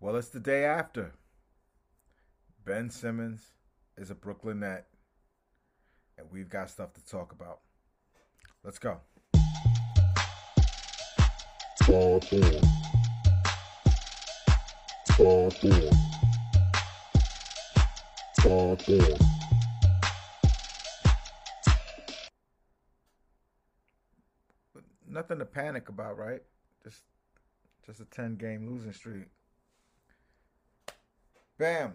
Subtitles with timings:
[0.00, 1.12] Well, it's the day after.
[2.64, 3.42] Ben Simmons
[3.96, 4.86] is a Brooklyn Net,
[6.16, 7.58] and we've got stuff to talk about.
[8.62, 9.00] Let's go.
[11.82, 12.60] Talk on.
[15.08, 15.90] Talk on.
[18.36, 19.18] Talk on.
[25.08, 26.42] Nothing to panic about, right?
[26.84, 27.02] Just
[27.84, 29.26] just a 10 game losing streak.
[31.58, 31.94] Bam.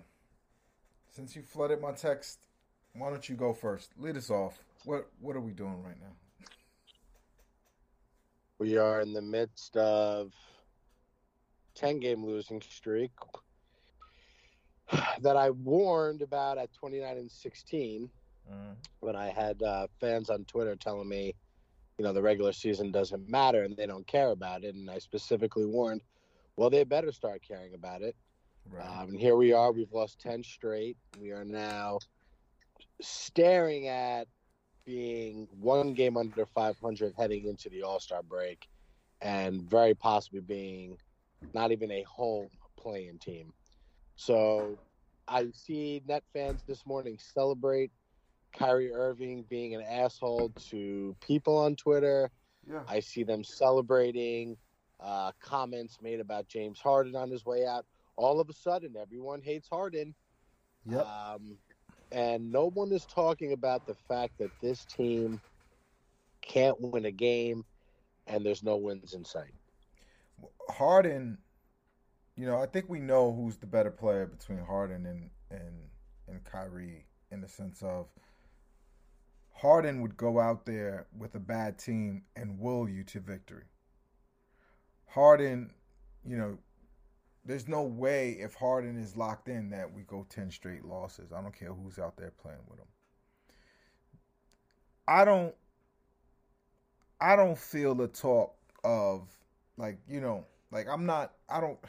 [1.10, 2.40] Since you flooded my text,
[2.96, 3.91] why don't you go first?
[3.98, 4.60] Lead us off.
[4.85, 6.48] What what are we doing right now?
[8.60, 10.34] We are in the midst of
[11.76, 13.12] 10 game losing streak
[15.21, 18.10] that I warned about at 29 and 16
[18.51, 18.76] Mm.
[18.99, 21.34] when I had uh, fans on Twitter telling me,
[21.98, 24.76] you know, the regular season doesn't matter and they don't care about it.
[24.76, 26.01] And I specifically warned,
[26.57, 28.18] well, they better start caring about it.
[28.72, 28.86] Right.
[28.86, 29.72] Um, and here we are.
[29.72, 30.98] We've lost 10 straight.
[31.20, 32.00] We are now
[33.02, 34.28] staring at
[34.86, 38.68] being one game under 500 heading into the All Star break
[39.22, 40.98] and very possibly being
[41.54, 43.54] not even a home playing team.
[44.16, 44.78] So
[45.28, 47.91] I see net fans this morning celebrate
[48.54, 52.30] Kyrie Irving being an asshole to people on Twitter.
[52.70, 52.84] yeah.
[52.88, 54.58] I see them celebrating
[55.00, 57.86] uh, comments made about James Harden on his way out.
[58.16, 60.14] All of a sudden, everyone hates Harden.
[60.86, 61.06] Yep.
[61.06, 61.58] Um,
[62.12, 65.41] and no one is talking about the fact that this team
[66.41, 67.66] can't win a game
[68.28, 69.53] and there's no wins in sight.
[70.69, 71.38] Harden,
[72.35, 75.73] you know, I think we know who's the better player between Harden and and
[76.28, 78.07] and Kyrie in the sense of
[79.53, 83.66] Harden would go out there with a bad team and will you to victory.
[85.07, 85.72] Harden,
[86.25, 86.57] you know,
[87.45, 91.31] there's no way if Harden is locked in that we go 10 straight losses.
[91.31, 92.87] I don't care who's out there playing with him.
[95.07, 95.53] I don't
[97.19, 99.27] I don't feel the talk of
[99.77, 101.79] like, you know, like I'm not I don't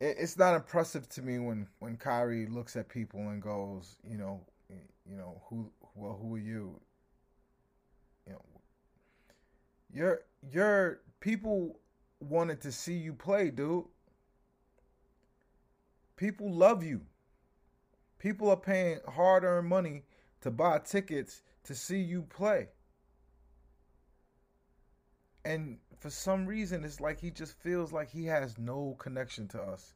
[0.00, 4.18] it, it's not impressive to me when when Kyrie looks at people and goes, you
[4.18, 4.40] know,
[5.10, 6.78] you know, who well, who are you?
[8.26, 8.42] You know,
[9.92, 11.78] you're you're people
[12.20, 13.84] wanted to see you play, dude.
[16.16, 17.00] People love you.
[18.18, 20.04] People are paying hard earned money
[20.42, 22.68] to buy tickets to see you play.
[25.44, 29.62] And for some reason, it's like he just feels like he has no connection to
[29.62, 29.94] us.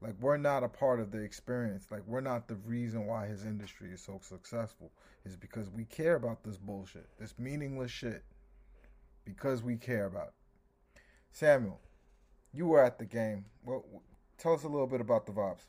[0.00, 1.88] Like we're not a part of the experience.
[1.90, 4.90] Like we're not the reason why his industry is so successful.
[5.26, 8.24] Is because we care about this bullshit, this meaningless shit.
[9.26, 10.39] Because we care about it.
[11.32, 11.80] Samuel,
[12.52, 13.44] you were at the game.
[13.64, 13.84] Well,
[14.38, 15.66] tell us a little bit about the vibes.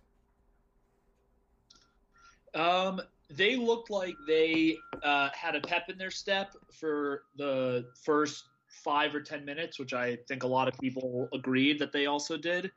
[2.53, 8.45] Um, they looked like they uh, had a pep in their step for the first
[8.67, 12.37] five or ten minutes, which I think a lot of people agreed that they also
[12.37, 12.71] did,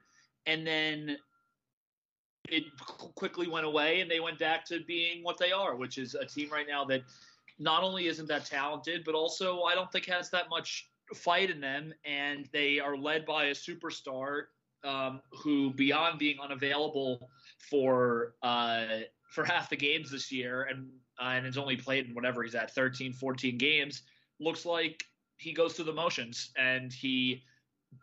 [0.46, 1.16] and then
[2.48, 6.14] it quickly went away, and they went back to being what they are, which is
[6.14, 7.02] a team right now that
[7.58, 11.60] not only isn't that talented, but also I don't think has that much fight in
[11.60, 14.44] them, and they are led by a superstar
[14.84, 17.30] um, who, beyond being unavailable
[17.70, 18.86] for uh,
[19.30, 20.88] for half the games this year, and
[21.20, 24.02] uh, and has only played in whatever he's at 13, 14 games,
[24.41, 25.02] looks like
[25.36, 27.42] he goes through the motions, and he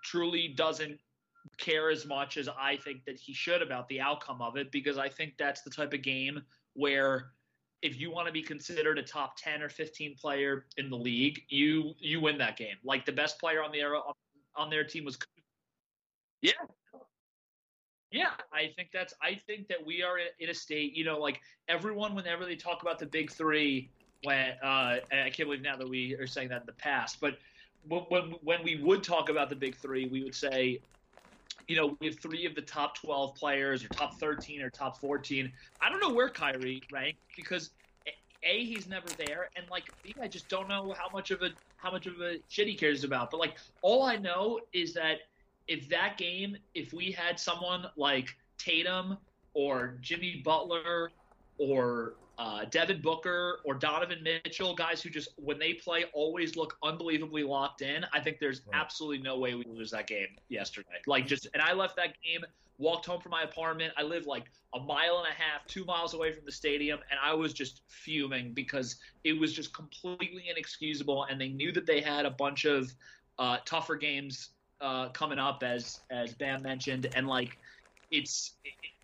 [0.03, 0.99] truly doesn't
[1.58, 4.97] care as much as I think that he should about the outcome of it, because
[4.97, 6.41] I think that's the type of game
[6.73, 7.31] where
[7.81, 11.41] if you want to be considered a top 10 or 15 player in the league,
[11.49, 12.75] you you win that game.
[12.83, 14.01] Like the best player on the era
[14.55, 15.17] on their team was
[16.41, 16.51] Yeah.
[18.11, 21.39] Yeah, I think that's I think that we are in a state, you know, like
[21.69, 23.89] everyone whenever they talk about the big 3
[24.23, 27.37] when uh I can't believe now that we are saying that in the past, but
[27.87, 30.81] when when, when we would talk about the big 3, we would say
[31.72, 35.00] you know, we have three of the top 12 players or top 13 or top
[35.00, 35.50] 14.
[35.79, 37.70] I don't know where Kyrie ranked because
[38.44, 41.52] a he's never there, and like b I just don't know how much of a
[41.78, 43.32] how much of a shit he cares about.
[43.32, 45.20] But like all I know is that
[45.70, 49.18] if that game, if we had someone like Tatum
[49.53, 51.12] or Jimmy Butler
[51.58, 56.76] or uh, Devin Booker or Donovan Mitchell, guys who just when they play always look
[56.82, 58.03] unbelievably locked in.
[58.14, 58.82] I think there's Right.
[58.82, 60.99] absolutely no way we lose that game yesterday.
[61.05, 62.43] Like just and I left that game,
[62.79, 63.93] walked home from my apartment.
[63.96, 67.20] I live like a mile and a half, two miles away from the stadium, and
[67.23, 71.26] I was just fuming because it was just completely inexcusable.
[71.26, 72.91] And they knew that they had a bunch of
[73.37, 74.49] uh, tougher games
[74.79, 77.59] uh, coming up, as as Bam mentioned, and like
[78.09, 78.53] it's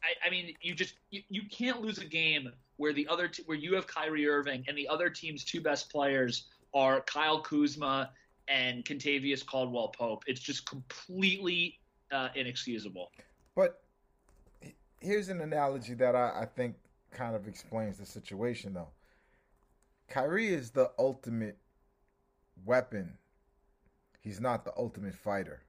[0.03, 3.43] I, I mean you just you, you can't lose a game where the other t-
[3.45, 8.11] where you have Kyrie Irving and the other team's two best players are Kyle Kuzma
[8.47, 10.23] and Kentavious Caldwell Pope.
[10.27, 11.79] It's just completely
[12.11, 13.11] uh, inexcusable.
[13.55, 13.81] But
[14.99, 16.75] here's an analogy that I, I think
[17.11, 18.89] kind of explains the situation, though.
[20.09, 21.57] Kyrie is the ultimate
[22.65, 23.17] weapon.
[24.21, 25.61] He's not the ultimate fighter.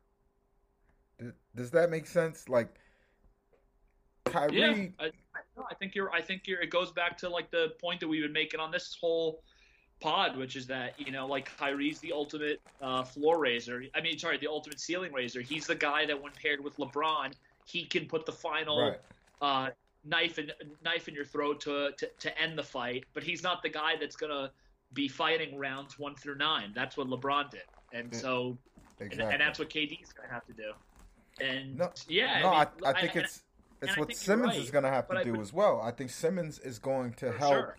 [1.18, 2.48] Does, does that make sense?
[2.48, 2.68] Like
[4.24, 4.58] Kyrie,
[4.98, 5.10] Yeah, I,
[5.58, 6.10] no, I think you're.
[6.12, 6.60] I think you're.
[6.60, 9.42] It goes back to like the point that we've been making on this whole
[10.00, 13.82] pod, which is that you know, like Kyrie's the ultimate uh, floor raiser.
[13.94, 15.40] I mean, sorry, the ultimate ceiling raiser.
[15.40, 17.32] He's the guy that when paired with LeBron,
[17.64, 19.00] he can put the final right?
[19.42, 19.70] uh,
[20.04, 20.50] knife in
[20.84, 23.04] knife in your throat to, to to end the fight.
[23.14, 24.50] But he's not the guy that's gonna
[24.92, 26.72] be fighting rounds one through nine.
[26.74, 27.62] That's what LeBron did,
[27.92, 28.58] and Yeah, so
[29.00, 29.32] and, Exactly.
[29.32, 30.72] and that's what KD's gonna have to do.
[31.40, 33.44] And No, yeah, no, I, I, mean, I think and- it's and
[33.82, 35.80] it's I what Simmons right, is going to have to do would- as well.
[35.82, 37.52] I think Simmons is going to help.
[37.52, 37.76] sure.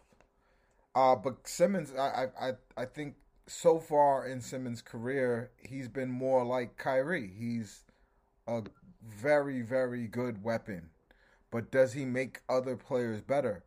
[0.95, 3.15] Uh, but Simmons, I, I, I, I think
[3.47, 7.31] so far in Simmons' career, he's been more like Kyrie.
[7.37, 7.85] He's
[8.47, 8.63] a
[9.07, 10.89] very, very good weapon.
[11.51, 13.63] But does he make other players better?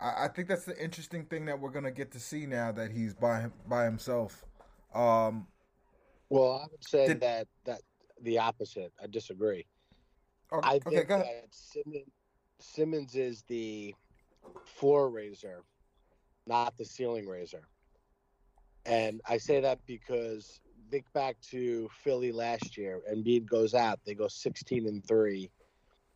[0.00, 2.90] I, I think that's the interesting thing that we're gonna get to see now that
[2.90, 4.44] he's by by himself.
[4.94, 5.46] Um,
[6.28, 7.82] Well, I would say Did- that that
[8.22, 8.92] the opposite.
[9.02, 9.66] I disagree.
[10.54, 11.26] Oh, okay, I think ahead.
[11.26, 12.08] that Simmons,
[12.60, 13.94] Simmons is the
[14.64, 15.64] floor raiser,
[16.46, 17.62] not the ceiling raiser.
[18.86, 20.60] And I say that because
[20.90, 23.00] think back to Philly last year.
[23.12, 25.50] Embiid goes out; they go 16 and three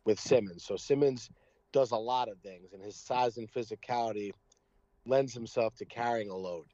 [0.05, 0.63] with Simmons.
[0.63, 1.29] So Simmons
[1.73, 4.31] does a lot of things, and his size and physicality
[5.05, 6.65] lends himself to carrying a load.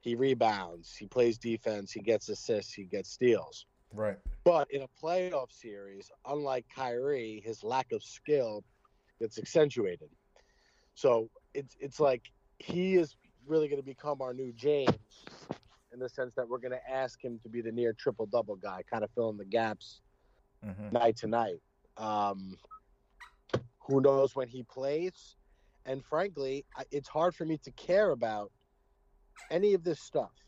[0.00, 3.64] He rebounds, he plays defense, he gets assists, he gets steals.
[3.92, 4.18] Right.
[4.44, 8.62] But in a playoff series, unlike Kyrie, his lack of skill
[9.20, 10.08] gets accentuated.
[10.94, 12.22] So it's it's like
[12.58, 13.16] he is
[13.46, 15.24] really going to become our new James
[15.92, 18.56] in the sense that we're going to ask him to be the near triple double
[18.56, 20.00] guy, kind of filling the gaps
[20.62, 21.60] hmm night to night.
[21.96, 22.56] Um,
[23.80, 25.36] who knows when he plays?
[25.86, 28.50] And frankly, it's hard for me to care about
[29.50, 30.45] any of this stuff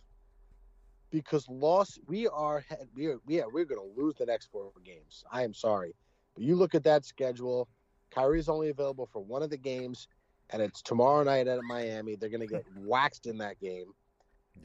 [1.11, 1.99] because loss.
[2.07, 2.65] We are
[2.95, 5.25] we are we are we're going to lose the next four games.
[5.33, 5.95] I am sorry,
[6.35, 7.69] but you look at that schedule.
[8.11, 10.09] Kyrie's only available for one of the games,
[10.51, 12.17] and it's tomorrow night at Miami.
[12.17, 13.93] They're going to get waxed in that game.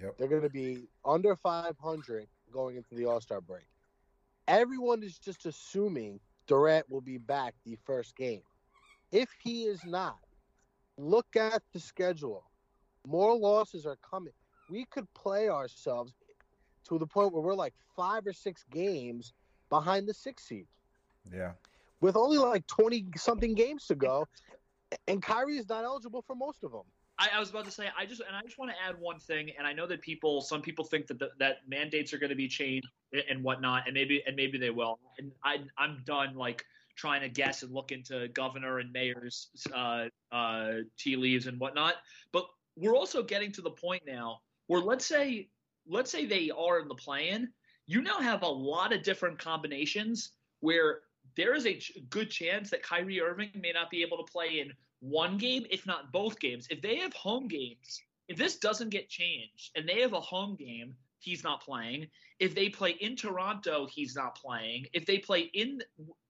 [0.01, 0.17] Yep.
[0.17, 3.67] They're going to be under 500 going into the All Star break.
[4.47, 8.41] Everyone is just assuming Durant will be back the first game.
[9.11, 10.17] If he is not,
[10.97, 12.43] look at the schedule.
[13.05, 14.33] More losses are coming.
[14.69, 16.13] We could play ourselves
[16.89, 19.33] to the point where we're like five or six games
[19.69, 20.67] behind the six seed
[21.31, 21.53] Yeah.
[22.01, 24.27] with only like 20 something games to go.
[25.07, 26.83] And Kyrie is not eligible for most of them.
[27.19, 29.19] I, I was about to say I just and I just want to add one
[29.19, 32.31] thing, and I know that people, some people think that the, that mandates are going
[32.31, 32.87] to be changed
[33.29, 34.99] and whatnot, and maybe and maybe they will.
[35.19, 36.63] And I I'm done like
[36.95, 41.95] trying to guess and look into governor and mayor's uh, uh, tea leaves and whatnot.
[42.31, 45.49] But we're also getting to the point now where let's say
[45.87, 47.51] let's say they are in the plan.
[47.85, 51.01] You now have a lot of different combinations where
[51.35, 54.59] there is a ch- good chance that Kyrie Irving may not be able to play
[54.59, 56.67] in one game, if not both games.
[56.69, 60.55] If they have home games, if this doesn't get changed and they have a home
[60.55, 62.07] game, he's not playing.
[62.39, 64.87] If they play in Toronto, he's not playing.
[64.93, 65.81] If they play in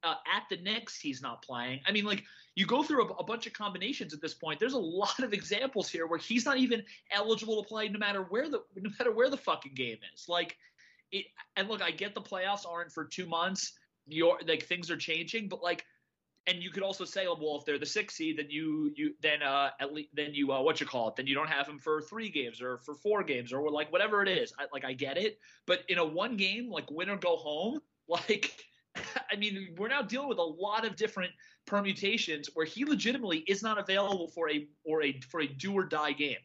[0.04, 1.80] uh, at the Knicks, he's not playing.
[1.88, 2.24] I mean, like
[2.56, 4.60] you go through a, a bunch of combinations at this point.
[4.60, 8.24] There's a lot of examples here where he's not even eligible to play, no matter
[8.24, 10.26] where the no matter where the fucking game is.
[10.30, 10.58] Like,
[11.12, 13.74] it, and look, I get the playoffs aren't for two months.
[14.08, 15.86] Your like things are changing, but like
[16.46, 19.42] and you could also say, well, if they're the six seed, then you you then
[19.42, 21.80] uh at least then you uh, what you call it, then you don't have him
[21.80, 24.54] for three games or for four games or like whatever it is.
[24.60, 27.80] I, like I get it, but in a one game like win or go home,
[28.08, 28.52] like
[29.32, 31.32] I mean, we're now dealing with a lot of different
[31.66, 35.86] permutations where he legitimately is not available for a or a for a do or
[35.86, 36.38] die game.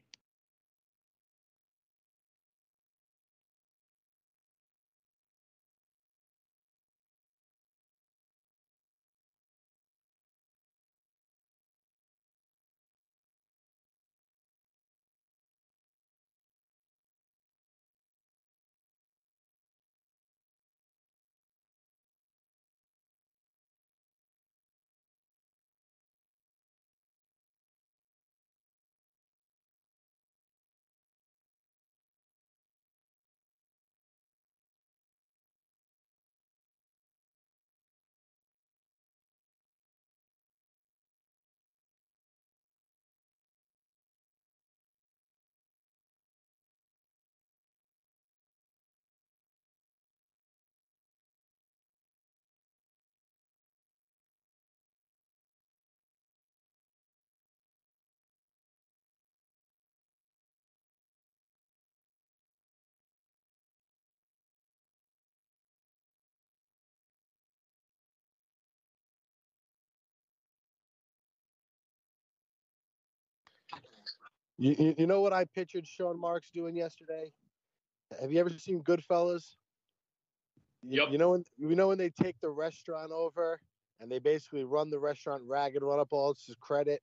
[74.59, 77.31] You, you, know what I pictured Sean Marks doing yesterday?
[78.21, 79.45] Have you ever seen Goodfellas?
[80.83, 81.09] Yep.
[81.11, 83.61] You know when you know when they take the restaurant over
[84.01, 87.03] and they basically run the restaurant ragged, run up all his credit,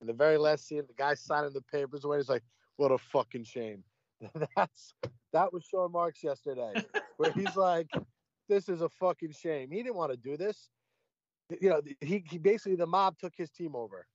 [0.00, 2.42] and the very last scene, the guy signing the papers away, he's like,
[2.76, 3.82] "What a fucking shame."
[4.56, 4.94] That's
[5.32, 6.72] that was Sean Marks yesterday,
[7.16, 7.88] where he's like,
[8.48, 10.68] "This is a fucking shame." He didn't want to do this.
[11.60, 14.06] You know, he, he basically the mob took his team over.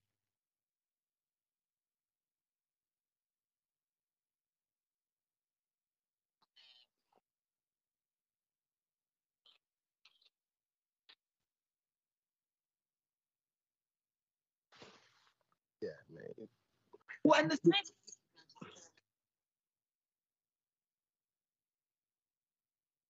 [15.81, 16.47] Yeah, man.
[17.23, 17.73] Well, and the thing.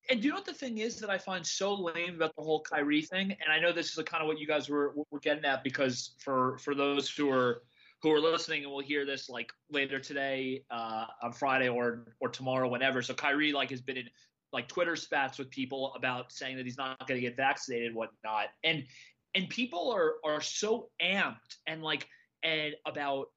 [0.10, 2.42] And do you know what the thing is that I find so lame about the
[2.42, 3.32] whole Kyrie thing?
[3.32, 6.16] And I know this is kind of what you guys were were getting at because
[6.18, 7.62] for for those who are
[8.02, 12.30] who are listening and will hear this like later today, uh, on Friday or or
[12.30, 13.04] tomorrow, whenever.
[13.04, 14.10] So Kyrie like has been in
[14.52, 17.96] like Twitter spats with people about saying that he's not going to get vaccinated, and
[17.96, 18.84] whatnot, and
[19.36, 22.08] and people are are so amped and like
[22.42, 23.28] and about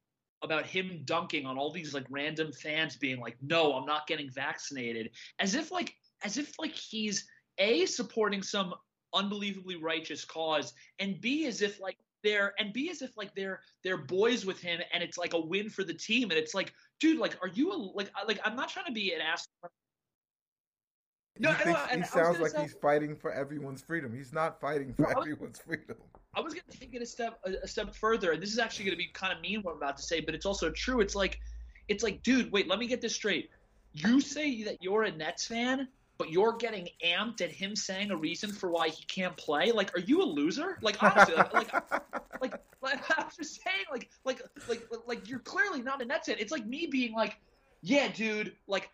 [0.42, 4.30] about him dunking on all these like random fans being like, "No, I'm not getting
[4.30, 5.94] vaccinated," as if like
[6.24, 7.26] as if like he's
[7.58, 8.74] a supporting some
[9.14, 13.60] unbelievably righteous cause, and b as if like they're and b as if like they're
[13.84, 16.72] they're boys with him, and it's like a win for the team, and it's like,
[17.00, 19.46] dude, like, are you a like like I'm not trying to be an ass.
[21.38, 24.14] No, he I thinks, and he sounds like say- he's fighting for everyone's freedom.
[24.14, 25.96] He's not fighting for was- everyone's freedom.
[26.34, 28.58] I was going to take it a step a, a step further, and this is
[28.58, 30.70] actually going to be kind of mean what I'm about to say, but it's also
[30.70, 31.00] true.
[31.00, 31.40] It's like,
[31.88, 33.50] it's like, dude, wait, let me get this straight.
[33.92, 38.16] You say that you're a Nets fan, but you're getting amped at him saying a
[38.16, 39.72] reason for why he can't play.
[39.72, 40.78] Like, are you a loser?
[40.80, 41.72] Like, honestly, like, like,
[42.40, 46.36] like, like I'm just saying, like, like, like, like, you're clearly not a Nets fan.
[46.38, 47.38] It's like me being like,
[47.82, 48.90] yeah, dude, like.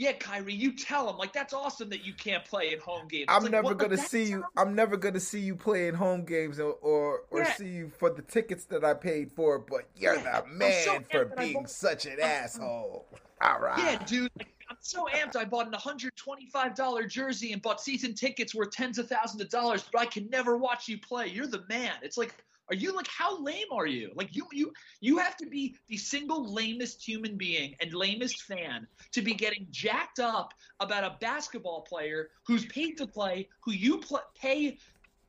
[0.00, 3.24] Yeah, Kyrie, you tell him like that's awesome that you can't play in home games.
[3.24, 4.42] It's I'm like, never gonna see you.
[4.56, 7.52] I'm never gonna see you playing home games or or, or Yeah.
[7.52, 9.58] see you for the tickets that I paid for.
[9.58, 13.08] But you're Yeah, the man so for amped that I being such an asshole.
[13.42, 13.76] All right.
[13.78, 14.30] Yeah, dude.
[14.38, 15.36] Like, I'm so amped.
[15.36, 19.84] I bought an $125 jersey and bought season tickets worth tens of thousands of dollars,
[19.92, 21.26] but I can never watch you play.
[21.26, 21.92] You're the man.
[22.00, 24.12] It's like, are you like how lame are you?
[24.14, 28.86] Like you you you have to be the single lamest human being and lamest fan
[29.12, 33.98] to be getting jacked up about a basketball player who's paid to play, who you
[33.98, 34.78] pl- pay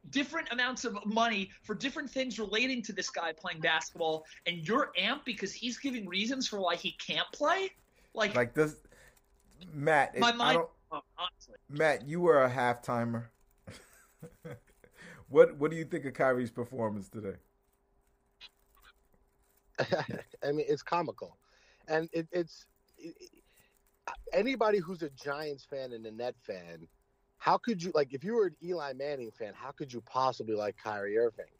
[0.09, 4.91] different amounts of money for different things relating to this guy playing basketball, and you're
[4.99, 7.71] amped because he's giving reasons for why he can't play.
[8.13, 8.75] Like, Like this,
[9.73, 10.17] Matt.
[10.17, 10.59] my mind,
[10.91, 11.55] don't, honestly.
[11.69, 13.31] Matt, you were a half timer.
[15.31, 17.37] what What do you think of Kyrie's performance today?
[20.43, 21.37] I mean, it's comical,
[21.87, 22.65] and it, it's
[22.97, 23.15] it,
[24.33, 26.87] anybody who's a Giants fan and a Net fan.
[27.37, 29.53] How could you like if you were an Eli Manning fan?
[29.55, 31.45] How could you possibly like Kyrie Irving?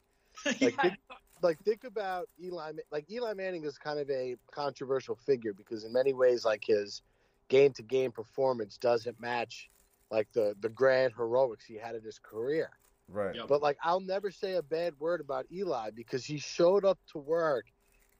[0.46, 0.94] Like, Yeah, think,
[1.42, 2.72] like think about Eli.
[2.90, 7.02] Like Eli Manning is kind of a controversial figure because in many ways, like his
[7.48, 9.70] game to game performance doesn't match
[10.10, 12.70] like the the grand heroics he had in his career.
[13.12, 13.36] Right.
[13.36, 13.48] Yep.
[13.48, 17.18] But like I'll never say a bad word about Eli because he showed up to
[17.18, 17.66] work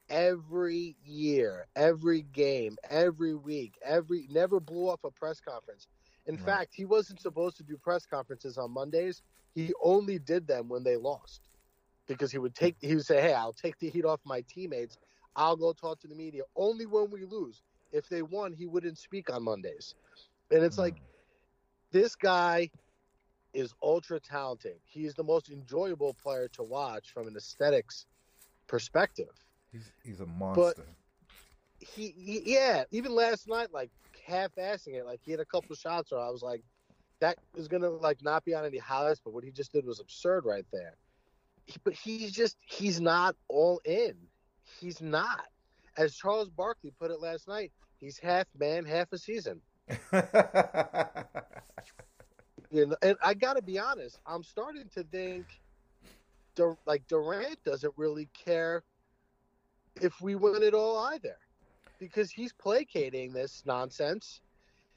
[0.09, 5.87] every year, every game, every week, every never blew up a press conference.
[6.27, 6.59] In Right.
[6.59, 9.23] fact, he wasn't supposed to do press conferences on Mondays.
[9.55, 11.49] He only did them when they lost.
[12.07, 14.97] Because he would take he would say, "Hey, I'll take the heat off my teammates.
[15.35, 17.63] I'll go talk to the media only when we lose.
[17.91, 19.95] If they won, he wouldn't speak on Mondays."
[20.51, 21.05] And it's like hmm.
[21.91, 22.69] this guy
[23.53, 24.77] is ultra talented.
[24.83, 28.05] He's the most enjoyable player to watch from an aesthetics
[28.67, 29.29] perspective.
[29.71, 30.85] He's he's a monster.
[31.79, 33.89] He, he yeah, even last night, like
[34.25, 36.63] half-assing it, like he had a couple shots where I was like,
[37.19, 39.99] that is gonna like not be on any highlights, but what he just did was
[39.99, 40.95] absurd right there.
[41.65, 44.15] He- but he's just he's not all in.
[44.79, 45.45] He's not.
[45.97, 49.61] As Charles Barkley put it last night, he's half man, half a season.
[52.73, 55.45] You know, and I got to be honest, I'm starting to think,
[56.55, 58.83] Dur- like Durant doesn't really care
[60.01, 61.37] if we win it all either,
[61.99, 64.41] because he's placating this nonsense,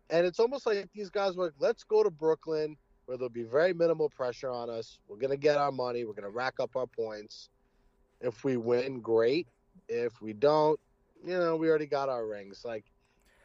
[0.08, 3.42] and it's almost like these guys were like, "Let's go to Brooklyn, where there'll be
[3.42, 4.98] very minimal pressure on us.
[5.06, 6.06] We're gonna get our money.
[6.06, 7.50] We're gonna rack up our points.
[8.22, 9.48] If we win, great.
[9.88, 10.80] If we don't,
[11.22, 12.64] you know, we already got our rings.
[12.64, 12.86] Like,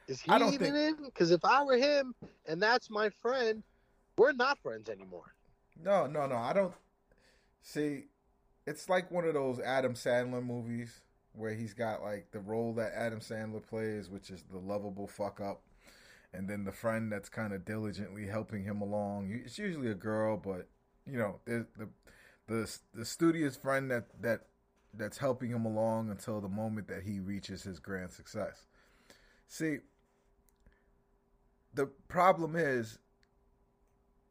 [0.07, 1.05] is he I don't even think- in?
[1.05, 3.61] Because if I were him, and that's my friend,
[4.17, 5.33] we're not friends anymore.
[5.81, 6.35] no, no, no.
[6.35, 6.73] I don't
[7.61, 8.05] see.
[8.67, 11.01] It's like one of those Adam Sandler movies
[11.33, 15.39] where he's got like the role that Adam Sandler plays, which is the lovable fuck
[15.39, 15.61] up,
[16.33, 19.41] and then the friend that's kind of diligently helping him along.
[19.45, 20.67] It's usually a girl, but
[21.09, 21.89] you know, the the
[22.93, 24.41] the, studious friend that that
[24.93, 28.65] that's helping him along until the moment that he reaches his grand success.
[29.47, 29.77] See,
[31.73, 32.99] the problem is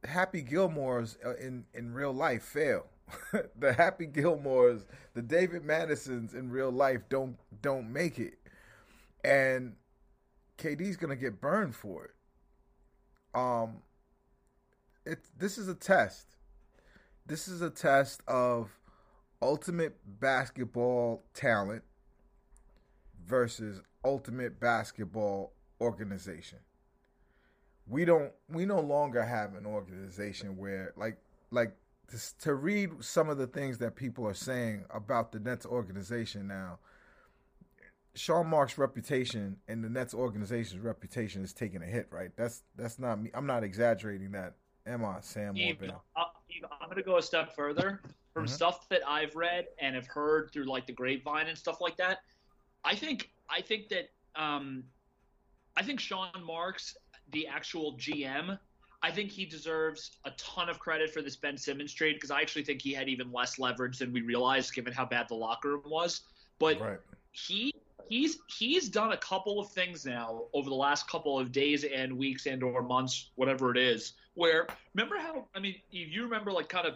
[0.04, 2.86] Happy Gilmore's uh, in in real life fail.
[3.58, 8.38] the Happy Gilmores, the David Madisons in real life don't don't make it,
[9.24, 9.74] and
[10.58, 13.38] KD's gonna get burned for it.
[13.38, 13.78] Um,
[15.04, 16.36] it this is a test.
[17.26, 18.70] This is a test of
[19.42, 21.82] ultimate basketball talent
[23.26, 26.58] versus ultimate basketball organization.
[27.90, 31.18] We don't we no longer have an organization where like
[31.50, 31.74] like
[32.08, 36.46] to, to read some of the things that people are saying about the Nets organization
[36.46, 36.78] now.
[38.14, 42.30] Sean Marks' reputation and the Nets organization's reputation is taking a hit, right?
[42.36, 43.30] That's that's not me.
[43.34, 44.54] I'm not exaggerating that.
[44.86, 45.96] Am I, Sam Yves, Morgan?
[46.16, 46.24] uh,
[46.80, 48.00] I'm going to go a step further.
[48.32, 48.50] From Mhm.
[48.50, 52.18] stuff that I've read and have heard through like the grapevine and stuff like that,
[52.84, 54.84] I think I think that um,
[55.76, 56.96] I think Sean Marks,
[57.32, 58.58] the actual GM,
[59.02, 62.40] I think he deserves a ton of credit for this Ben Simmons trade because I
[62.40, 65.70] actually think he had even less leverage than we realized, given how bad the locker
[65.70, 66.22] room was.
[66.58, 66.98] But Right.
[67.32, 67.72] he
[68.08, 72.12] he's he's done a couple of things now over the last couple of days and
[72.18, 76.50] weeks and or months whatever it is where remember how i mean you you remember
[76.50, 76.94] like kind of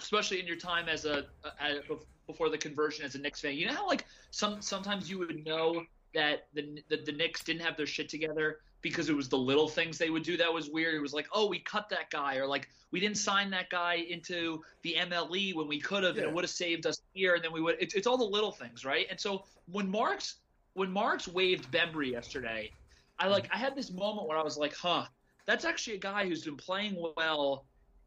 [0.00, 1.80] especially in your time as a, a
[2.26, 5.46] before the conversion as a Knicks fan you know how like some sometimes you would
[5.46, 5.82] know
[6.16, 9.68] that the, the the Knicks didn't have their shit together because it was the little
[9.68, 10.94] things they would do that was weird.
[10.94, 14.06] It was like, oh, we cut that guy, or like we didn't sign that guy
[14.08, 17.34] into the MLE when we could have, and it would have saved us here.
[17.34, 17.76] And then we would.
[17.80, 19.06] It's, it's all the little things, right?
[19.10, 20.36] And so when Marks
[20.74, 22.70] when Marks waived Bembry yesterday,
[23.18, 23.32] I mm-hmm.
[23.32, 25.06] like I had this moment where I was like, huh,
[25.46, 27.64] that's actually a guy who's been playing well,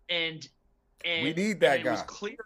[0.09, 0.47] and
[1.05, 2.05] and We need that and It was guy.
[2.07, 2.37] clear.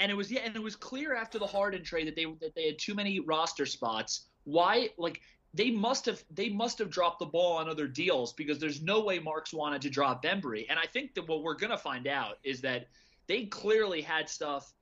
[0.00, 2.54] And it was yeah, and it was clear after the Harden trade that they that
[2.54, 4.26] they had too many roster spots.
[4.44, 5.20] Why like
[5.52, 9.00] they must have they must have dropped the ball on other deals because there's no
[9.00, 10.66] way Marks wanted to drop Bembry.
[10.68, 12.88] And I think that what we're gonna find out is that
[13.26, 14.72] they clearly had stuff.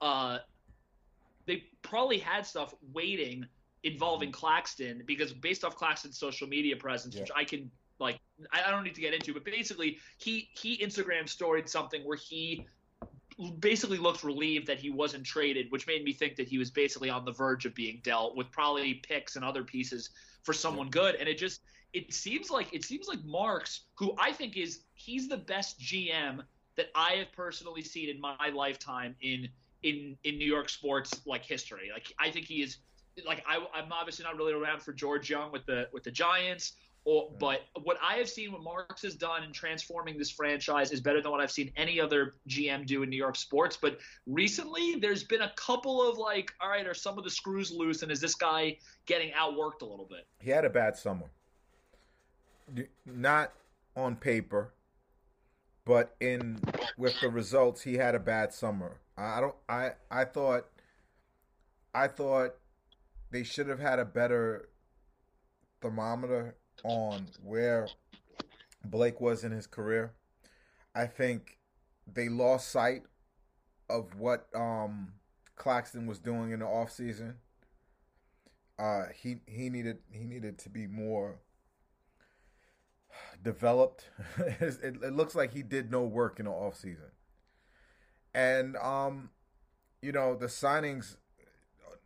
[0.00, 0.38] Uh,
[1.46, 3.46] they probably had stuff waiting
[3.84, 7.22] involving Claxton because based off Claxton's social media presence, Yeah.
[7.22, 8.18] which I can like
[8.52, 12.16] I I don't need to get into, but basically he he Instagram storied something where
[12.16, 12.66] he
[13.58, 17.10] basically looked relieved that he wasn't traded, which made me think that he was basically
[17.10, 20.10] on the verge of being dealt with probably picks and other pieces
[20.42, 21.16] for someone good.
[21.16, 21.60] And it just
[21.92, 26.42] it seems like it seems like Marks, who I think is he's the best GM
[26.76, 29.48] that I have personally seen in my lifetime in
[29.82, 31.90] in in New York sports like history.
[31.92, 32.78] Like I think he is
[33.26, 36.72] like I, I'm obviously not really around for George Young with the with the Giants.
[37.06, 37.36] Or, hmm.
[37.38, 41.22] but what I have seen, what Marks has done in transforming this franchise is better
[41.22, 43.78] than what I've seen any other GM do in New York sports.
[43.80, 47.70] But recently, there's been a couple of like, all right, are some of the screws
[47.70, 50.26] loose, and is this guy getting outworked a little bit?
[50.40, 51.30] He had a bad summer.
[53.06, 53.52] Not
[53.94, 54.74] on paper,
[55.84, 56.60] but in
[56.98, 58.98] with the results, he had a bad summer.
[59.16, 59.54] I don't.
[59.68, 60.66] I I thought.
[61.94, 62.56] I thought
[63.30, 64.68] they should have had a better
[65.80, 67.88] thermometer on where
[68.84, 70.12] Blake was in his career.
[70.94, 71.58] I think
[72.12, 73.02] they lost sight
[73.88, 75.12] of what um,
[75.56, 77.34] Claxton was doing in the offseason.
[78.78, 81.38] Uh, he he needed he needed to be more
[83.42, 84.10] developed.
[84.38, 87.10] it, it looks like he did no work in the offseason.
[88.34, 89.30] And um,
[90.02, 91.16] you know, the signings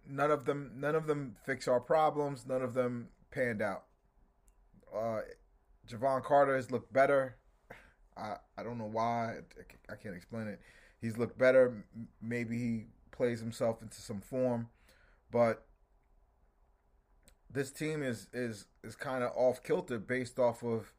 [0.09, 3.85] none of them none of them fix our problems, none of them panned out.
[4.95, 5.21] Uh
[5.89, 7.37] Jevon Carter has looked better.
[8.17, 9.39] I I don't know why.
[9.91, 10.61] I can't explain it.
[11.01, 11.85] He's looked better.
[12.21, 14.69] Maybe he plays himself into some form,
[15.31, 15.65] but
[17.53, 20.93] this team is is is kind of off kilter based off of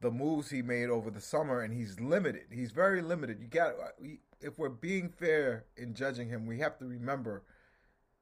[0.00, 2.44] the moves he made over the summer, and he's limited.
[2.52, 3.40] He's very limited.
[3.40, 3.72] You got
[4.40, 7.42] if we're being fair in judging him, we have to remember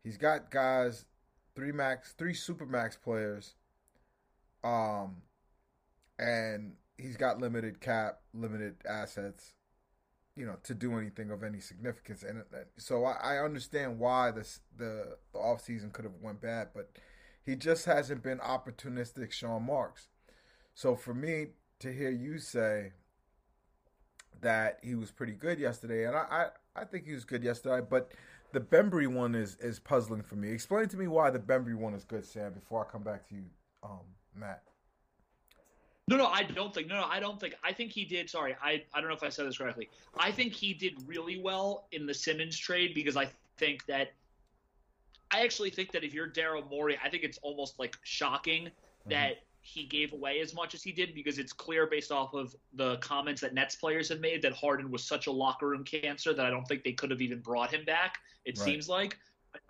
[0.05, 1.05] he's got guys
[1.55, 3.55] three max, three super max players,
[4.65, 5.23] um,
[6.19, 9.53] and he's got limited cap, limited assets,
[10.37, 12.23] you know, to do anything of any significance.
[12.23, 16.41] And uh, so I, I understand why this the the off season could have went
[16.41, 16.91] bad, but
[17.45, 20.09] he just hasn't been opportunistic, Sean Marks.
[20.75, 21.49] So for me
[21.81, 22.93] to hear you say
[24.41, 27.85] that he was pretty good yesterday, and I, I, I think he was good yesterday.
[27.89, 28.13] But
[28.53, 30.51] the Bembry one is is puzzling for me.
[30.51, 32.53] Explain to me why the Bembry one is good, Sam.
[32.53, 33.45] Before I come back to you,
[33.83, 34.01] um,
[34.35, 34.63] Matt.
[36.09, 36.89] No, no, I don't think.
[36.89, 37.55] No, no, I don't think.
[37.63, 38.29] I think he did.
[38.29, 39.89] Sorry, I, I don't know if I said this correctly.
[40.19, 44.13] I think he did really well in the Simmons trade because I think that.
[45.35, 49.11] I actually think that if you're Daryl Morey, I think it's almost like shocking mm-hmm.
[49.11, 52.55] that he gave away as much as he did because it's clear based off of
[52.75, 56.35] the comments that Nets players have made that Harden was such a locker room cancer
[56.35, 58.19] that I don't think they could have even brought him back.
[58.45, 58.65] It Right.
[58.65, 59.17] seems like.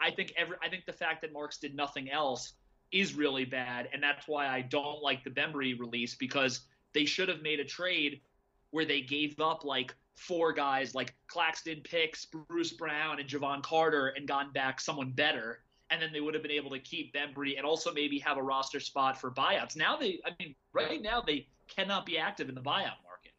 [0.00, 2.54] I think every I think the fact that Marks did nothing else
[2.92, 6.60] is really bad, and that's why I don't like the Bembry release because
[6.92, 8.20] they should have made a trade
[8.70, 14.08] where they gave up like four guys like Claxton, Picks, Bruce Brown, and Jevon Carter
[14.08, 15.60] and gone back someone better.
[15.90, 18.42] And then they would have been able to keep Bembry and also maybe have a
[18.42, 19.76] roster spot for buyouts.
[19.76, 23.32] Now they, I mean, right now they cannot be active in the buyout market.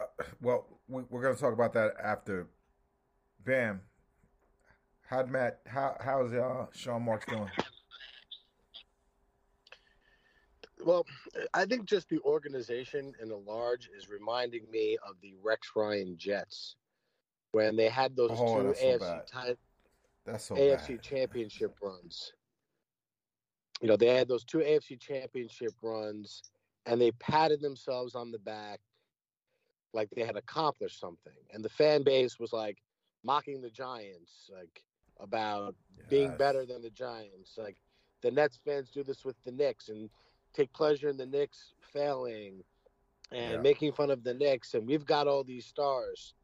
[0.00, 2.46] Uh, well, we, we're going to talk about that after.
[3.44, 3.80] Bam.
[5.08, 5.60] How'd Matt?
[5.66, 7.48] How how's uh, Sean Marks doing?
[10.84, 11.06] Well,
[11.54, 16.16] I think just the organization in the large is reminding me of the Rex Ryan
[16.18, 16.76] Jets
[17.52, 19.26] when they had those Oh, two so AFC bad.
[19.26, 19.56] ti-
[20.24, 21.02] That's so AFC bad.
[21.02, 22.32] championship runs.
[23.80, 26.42] You know, they had those two AFC championship runs
[26.86, 28.80] and they patted themselves on the back
[29.92, 31.32] like they had accomplished something.
[31.52, 32.78] And the fan base was like
[33.24, 34.82] mocking the Giants, like
[35.20, 35.74] about
[36.10, 37.56] being better than the Giants.
[37.56, 37.76] Like
[38.22, 40.10] the Nets fans do this with the Knicks and
[40.56, 42.64] take pleasure in the Knicks failing
[43.30, 43.60] and Yeah.
[43.60, 44.74] making fun of the Knicks.
[44.74, 46.34] And we've got all these stars.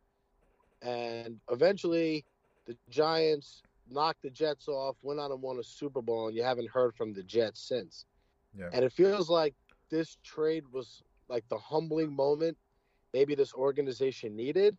[0.82, 2.24] And eventually,
[2.66, 6.42] the Giants knocked the Jets off, went on and won a Super Bowl, and you
[6.42, 8.04] haven't heard from the Jets since.
[8.56, 8.68] Yeah.
[8.72, 9.54] And it feels like
[9.90, 12.56] this trade was like the humbling moment
[13.14, 14.76] maybe this organization needed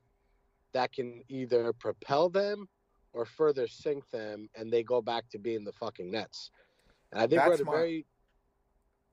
[0.71, 2.67] that can either propel them
[3.13, 6.49] or further sink them and they go back to being the fucking Nets.
[7.11, 8.05] And I think we're That's at a my- very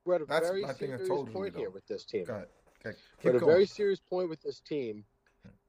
[0.04, 2.04] we're at a that's very my thing I serious told you, point here with this
[2.04, 2.24] team.
[2.24, 2.48] Go ahead.
[2.84, 5.04] Okay, We're at a very serious point with this team.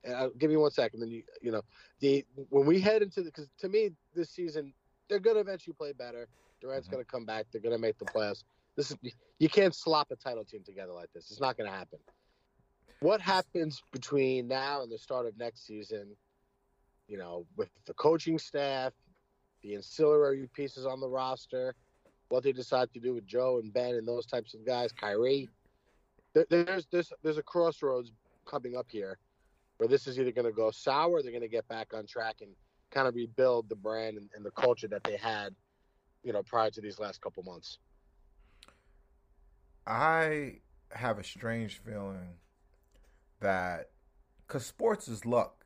[0.03, 0.99] And I'll give me one second.
[0.99, 1.61] Then you, you know,
[1.99, 4.73] the when we head into the because to me this season
[5.09, 6.27] they're going to eventually play better.
[6.61, 6.91] Durant's Mhm.
[6.91, 7.47] going to come back.
[7.51, 8.43] They're going to make the playoffs.
[8.75, 8.97] This is
[9.39, 11.29] you can't slop a title team together like this.
[11.29, 11.99] It's not going to happen.
[13.01, 16.15] What happens between now and the start of next season?
[17.07, 18.93] You know, with the coaching staff,
[19.61, 21.75] the ancillary pieces on the roster,
[22.31, 25.49] what they decide to do with Joe and Ben and those types of guys, Kyrie.
[26.33, 28.11] There, there's there's there's a crossroads
[28.45, 29.17] coming up here
[29.77, 32.37] where this is either going to go sour they're going to get back on track
[32.41, 32.51] and
[32.91, 35.53] kind of rebuild the brand and, and the culture that they had,
[36.23, 37.79] you know, prior to these last couple months.
[39.85, 40.59] I
[40.91, 42.35] have a strange feeling
[43.39, 43.89] that
[44.47, 45.65] because sports is luck.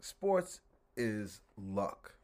[0.00, 0.60] Sports
[0.96, 2.15] is luck.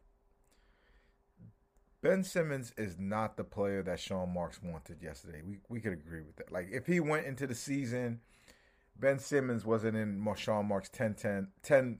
[2.02, 5.40] Ben Simmons is not the player that Sean Marks wanted yesterday.
[5.46, 6.50] We we could agree with that.
[6.50, 8.20] Like if he went into the season,
[8.98, 11.98] Ben Simmons wasn't in Sean Marks 10, 10, 10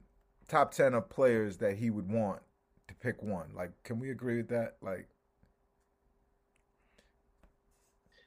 [0.49, 2.41] top 10 of players that he would want
[2.89, 3.47] to pick one.
[3.55, 4.75] Like can we agree with that?
[4.81, 5.07] Like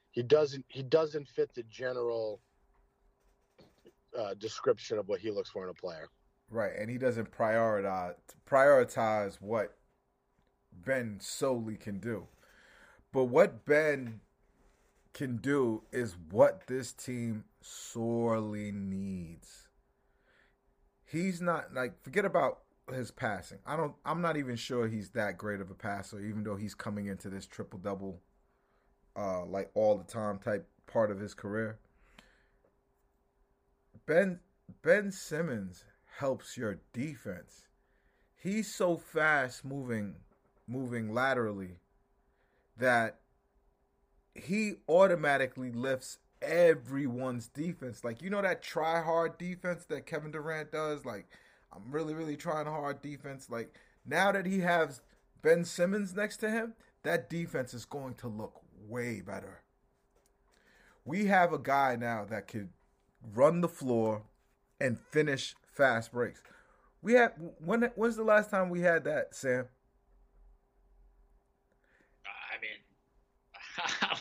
[0.09, 2.41] He doesn't he doesn't fit the general
[4.17, 6.07] uh, description of what he looks for in a player.
[6.49, 8.15] Right, and he doesn't prioritize
[8.49, 9.75] prioritize what
[10.87, 12.27] Ben solely can do.
[13.11, 14.21] But what Ben
[15.13, 19.67] can do is what this team sorely needs.
[21.03, 22.59] He's not like forget about
[22.93, 23.59] his passing.
[23.65, 26.73] I don't I'm not even sure he's that great of a passer even though he's
[26.73, 28.21] coming into this triple double
[29.17, 31.79] uh like all the time type part of his career.
[34.05, 34.39] Ben
[34.81, 35.83] Ben Simmons
[36.17, 37.63] helps your defense.
[38.35, 40.15] He's so fast moving
[40.67, 41.79] moving laterally
[42.77, 43.19] that
[44.33, 48.03] he automatically lifts everyone's defense.
[48.03, 51.27] Like you know that try hard defense that Kevin Durant does like
[51.73, 53.73] I'm really really trying hard defense like
[54.05, 55.01] now that he has
[55.41, 59.61] Ben Simmons next to him, that defense is going to look way better.
[61.05, 62.69] We have a guy now that could
[63.33, 64.23] run the floor
[64.79, 66.41] and finish fast breaks.
[67.01, 69.67] We had when when's the last time we had that, Sam?
[72.25, 72.79] I mean,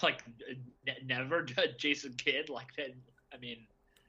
[0.03, 0.23] like
[0.87, 1.43] ne- never
[1.79, 2.95] Jason Kidd like that.
[3.33, 3.59] I mean,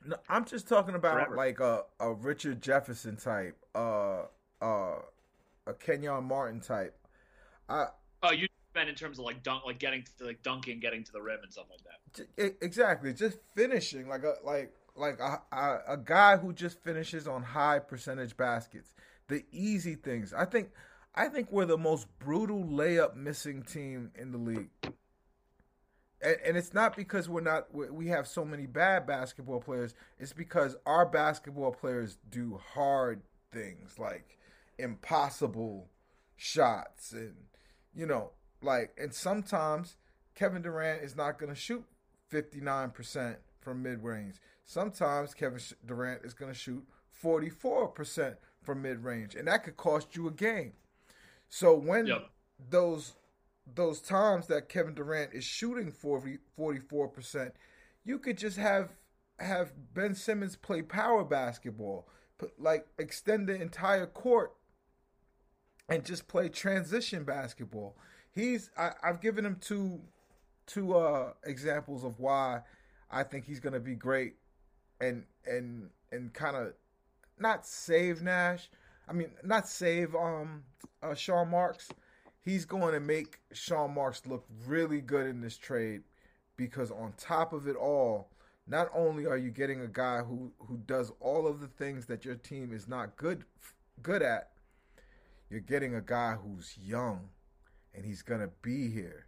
[0.05, 1.35] No, I'm just talking about Forever.
[1.35, 4.23] like a, a Richard Jefferson type, uh,
[4.61, 4.95] uh,
[5.65, 6.95] a Kenyon Martin type.
[7.69, 7.87] I
[8.23, 11.11] oh, you meant in terms of like dunk, like getting to like dunking, getting to
[11.11, 12.27] the rim and stuff like that.
[12.37, 17.27] j- exactly just finishing like a like like a, a a guy who just finishes
[17.27, 18.93] on high percentage baskets,
[19.27, 20.33] the easy things.
[20.33, 20.69] I think
[21.13, 24.69] I think we're the most brutal layup missing team in the league.
[26.21, 29.93] And, and it's not because we're not we we have so many bad basketball players.
[30.19, 34.37] It's because our basketball players do hard things like
[34.77, 35.89] impossible
[36.35, 37.33] shots and
[37.95, 39.95] you know like and sometimes
[40.35, 41.83] Kevin Durant is not going to shoot
[42.31, 44.35] 59% from mid-range.
[44.65, 46.85] Sometimes Kevin Durant is going to shoot
[47.23, 50.73] 44% from mid-range and that could cost you a game.
[51.49, 52.29] So when Yep.
[52.69, 53.13] those
[53.75, 57.51] those times that Kevin Durant is shooting 40, 44%,
[58.03, 58.91] you could just have
[59.39, 64.53] have Ben Simmons play power basketball, put, like extend the entire court
[65.89, 67.97] and just play transition basketball.
[68.31, 70.01] He's I, I've given him two
[70.65, 72.61] two uh examples of why
[73.11, 74.35] I think he's gonna be great
[74.99, 76.73] and and and kind of
[77.39, 78.69] not save Nash.
[79.07, 80.63] I mean, not save um
[81.01, 81.89] uh, Sean Marks.
[82.47, 86.03] He's going to make Sean Marks look really good in this trade
[86.55, 88.29] because on top of it all,
[88.65, 92.23] not only are you getting a guy who who does all of the things that
[92.23, 93.43] your team is not good
[94.01, 94.51] good at,
[95.49, 97.27] you're getting a guy who's young
[97.93, 99.25] and he's going to be here.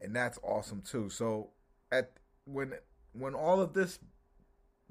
[0.00, 1.10] And that's awesome too.
[1.10, 1.50] So
[1.92, 2.72] at when
[3.12, 4.00] when all of this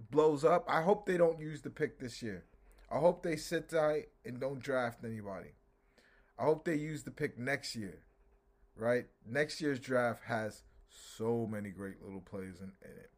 [0.10, 2.46] blows up, I hope they don't use the pick this year.
[2.90, 5.57] I hope they sit tight and don't draft anybody.
[6.40, 8.00] I hope they use the pick next year.
[8.76, 9.08] Right?
[9.26, 13.12] Next year's draft has so many great little plays in, in it.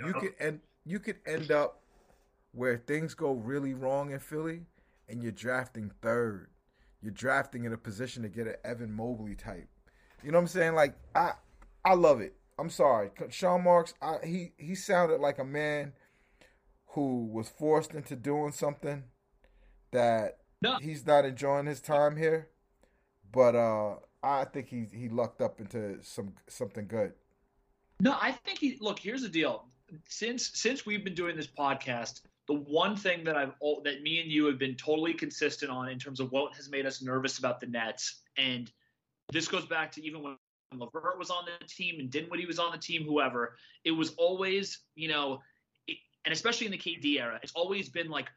[0.00, 0.20] You Yeah.
[0.20, 1.82] could end you could end up
[2.52, 4.66] where things go really wrong in Philly
[5.08, 6.48] and you're drafting third.
[7.00, 9.68] You're drafting in a position to get an Evan Mobley type.
[10.22, 10.74] You know what I'm saying?
[10.74, 11.32] Like I
[11.84, 12.34] I love it.
[12.58, 13.10] I'm sorry.
[13.30, 15.92] Sean Marks, I, he he sounded like a man
[16.88, 19.04] who was forced into doing something
[19.92, 20.76] that No.
[20.80, 22.48] he's not enjoying his time here.
[23.32, 27.12] But uh I think he he lucked up into some something good.
[28.00, 28.78] No, I think he.
[28.80, 29.66] Look, here's the deal.
[30.08, 33.52] Since since we've been doing this podcast, the one thing that I've
[33.84, 36.86] that me and you have been totally consistent on in terms of what has made
[36.86, 38.70] us nervous about the Nets, and
[39.32, 40.36] this goes back to even when
[40.74, 43.56] Levert was on the team and Dinwiddie was on the team, whoever.
[43.84, 45.40] It was always, you know,
[45.86, 48.28] it, and especially in the KD era, it's always been like,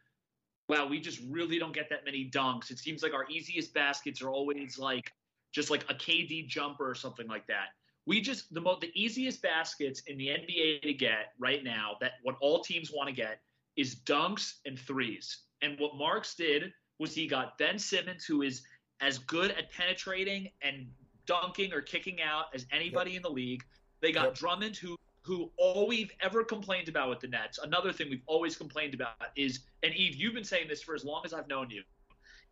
[0.74, 2.72] wow, we just really don't get that many dunks.
[2.72, 5.12] It seems like our easiest baskets are always like
[5.52, 7.68] just like a KD jumper or something like that
[8.06, 12.14] we just the mo- the easiest baskets in the NBA to get right now that
[12.24, 13.40] what all teams want to get
[13.76, 15.44] is dunks and threes.
[15.62, 18.64] And what Marks did was he got Ben Simmons, who is
[19.02, 20.88] as good at penetrating and
[21.26, 23.64] dunking or kicking out as anybody in the league.
[24.02, 24.36] They got Yep.
[24.36, 27.58] Drummond, who who all we've ever complained about with the Nets.
[27.58, 31.06] Another thing we've always complained about is, and Yves, you've been saying this for as
[31.06, 31.82] long as I've known you,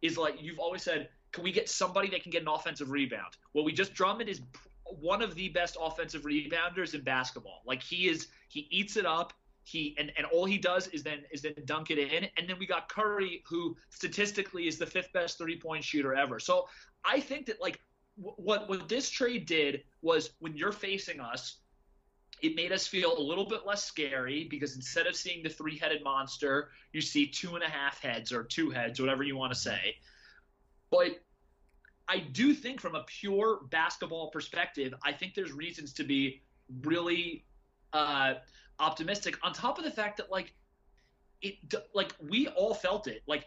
[0.01, 3.37] is like you've always said, can we get somebody that can get an offensive rebound?
[3.53, 4.41] Well, we just Drummond is
[4.85, 7.61] one of the best offensive rebounders in basketball.
[7.65, 9.33] Like he is, he eats it up.
[9.63, 12.27] He and, and all he does is then is then dunk it in.
[12.37, 16.39] And then we got Curry, who statistically is the fifth best three point shooter ever.
[16.39, 16.67] So
[17.05, 17.79] I think that like
[18.15, 21.57] what what this trade did was when you're facing us,
[22.41, 25.77] it made us feel a little bit less scary because instead of seeing the three
[25.77, 29.53] headed monster, you see two and a half heads or two heads, whatever you want
[29.53, 29.95] to say.
[30.89, 31.21] But
[32.07, 36.41] I do think from a pure basketball perspective, I think there's reasons to be
[36.81, 37.45] really
[37.93, 38.35] uh,
[38.79, 39.37] optimistic.
[39.43, 40.53] On top of the fact that like
[41.41, 41.55] it,
[41.93, 43.21] like we all felt it.
[43.27, 43.45] Like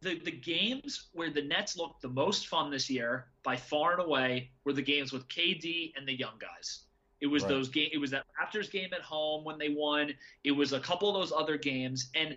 [0.00, 4.02] the the games where the Nets looked the most fun this year, by far and
[4.02, 6.84] away, were the games with KD and the young guys.
[7.22, 7.50] It was Right.
[7.50, 7.88] those game.
[7.92, 10.12] It was that Raptors game at home when they won.
[10.42, 12.36] It was a couple of those other games, and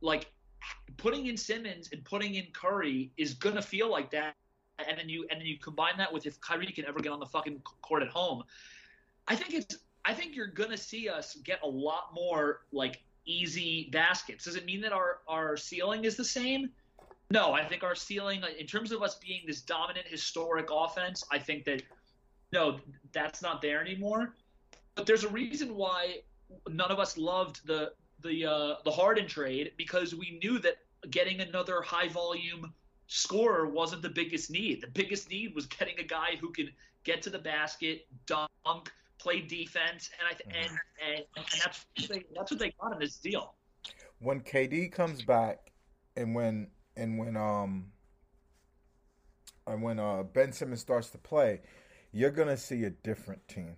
[0.00, 0.32] like
[0.96, 4.34] putting in Simmons and putting in Curry is gonna feel like that.
[4.78, 7.20] And then you and then you combine that with if Kyrie can ever get on
[7.20, 8.42] the fucking court at home,
[9.28, 9.76] I think it's
[10.06, 14.44] I think you're gonna see us get a lot more like easy baskets.
[14.44, 16.70] Does it mean that our our ceiling is the same?
[17.30, 21.38] No, I think our ceiling in terms of us being this dominant historic offense, I
[21.38, 21.82] think that
[22.52, 22.78] no,
[23.12, 24.34] that's not there anymore.
[24.94, 26.20] But there's a reason why
[26.68, 30.76] none of us loved the the uh, the Harden trade because we knew that
[31.10, 32.72] getting another high volume
[33.08, 34.80] scorer wasn't the biggest need.
[34.82, 36.70] The biggest need was getting a guy who can
[37.04, 38.50] get to the basket, dunk,
[39.18, 42.92] play defense, and I th- and, and and that's what they, that's what they got
[42.92, 43.54] in this deal.
[44.18, 45.72] when KD comes back
[46.16, 47.92] and when and when um
[49.66, 51.60] and when uh Ben Simmons starts to play,
[52.16, 53.76] you're gonna see a different team.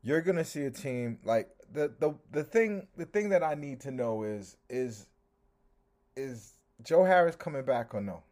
[0.00, 3.80] You're gonna see a team like the the the thing the thing that I need
[3.80, 5.06] to know is is
[6.16, 6.52] is
[6.84, 8.22] Joe Harris coming back or no?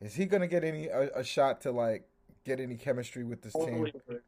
[0.00, 2.08] Is he gonna get any a, a shot to like
[2.44, 3.66] get any chemistry with this team?
[3.66, 4.18] Totally agree.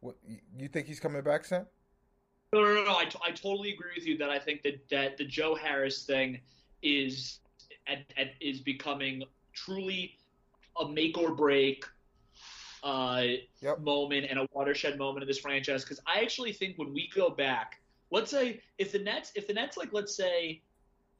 [0.00, 1.64] What, you- you think he's coming back, Sam?
[2.52, 2.96] No, no, no, no.
[2.98, 6.04] I, t- I totally agree with you that I think that, that the Joe Harris
[6.04, 6.40] thing
[6.82, 7.40] is
[7.86, 10.16] at, at, is becoming truly
[10.80, 11.84] a make or break
[12.86, 13.22] uh,
[13.60, 13.80] Yep.
[13.80, 15.82] moment and a watershed moment in this franchise.
[15.82, 19.54] Because I actually think when we go back, let's say if the Nets, if the
[19.54, 20.62] Nets like let's say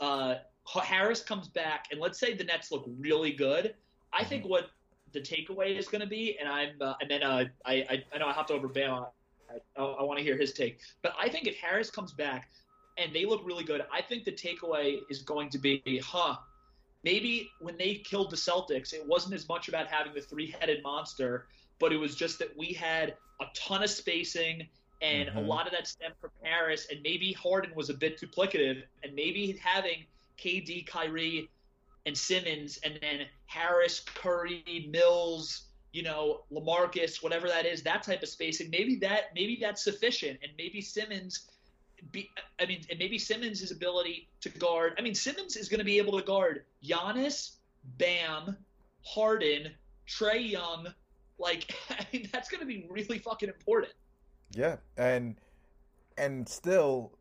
[0.00, 3.74] uh, Harris comes back and let's say the Nets look really good,
[4.12, 4.70] I think what
[5.12, 8.18] the takeaway is going to be, and I'm uh, and then uh, I, I I
[8.18, 9.07] know I hopped over Bam.
[9.76, 10.81] I, I want to hear his take.
[11.02, 12.50] But I think if Harris comes back
[12.98, 16.37] and they look really good, I think the takeaway is going to be, huh,
[17.05, 20.83] maybe when they killed the Celtics, it wasn't as much about having the three headed
[20.83, 21.46] monster,
[21.78, 24.68] but it was just that we had a ton of spacing
[25.02, 25.46] and a Mhm.
[25.46, 29.52] lot of that stemmed from Harris, and maybe Harden was a bit duplicative, and maybe
[29.58, 30.06] having
[30.38, 31.50] KD, Kyrie,
[32.06, 38.22] and Simmons, and then Harris, Curry, Mills, you know, Lamarcus, whatever that is, that type
[38.22, 38.70] of spacing.
[38.70, 41.50] Maybe that maybe that's sufficient, and maybe Simmons.
[42.12, 44.94] Be, I mean, and maybe Simmons' ability to guard.
[44.98, 47.56] I mean, Simmons is going to be able to guard Giannis,
[47.96, 48.56] Bam,
[49.02, 49.74] Harden,
[50.06, 50.94] Trae Young.
[51.38, 53.92] Like, I mean, that's going to be really fucking important.
[54.53, 55.37] Yeah, and
[56.16, 57.12] and still,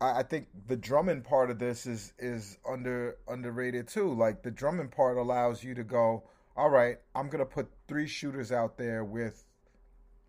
[0.00, 4.12] I, I think the Drummond part of this is is under underrated too.
[4.12, 6.24] Like the Drummond part allows you to go,
[6.56, 9.44] all right, I'm gonna put three shooters out there with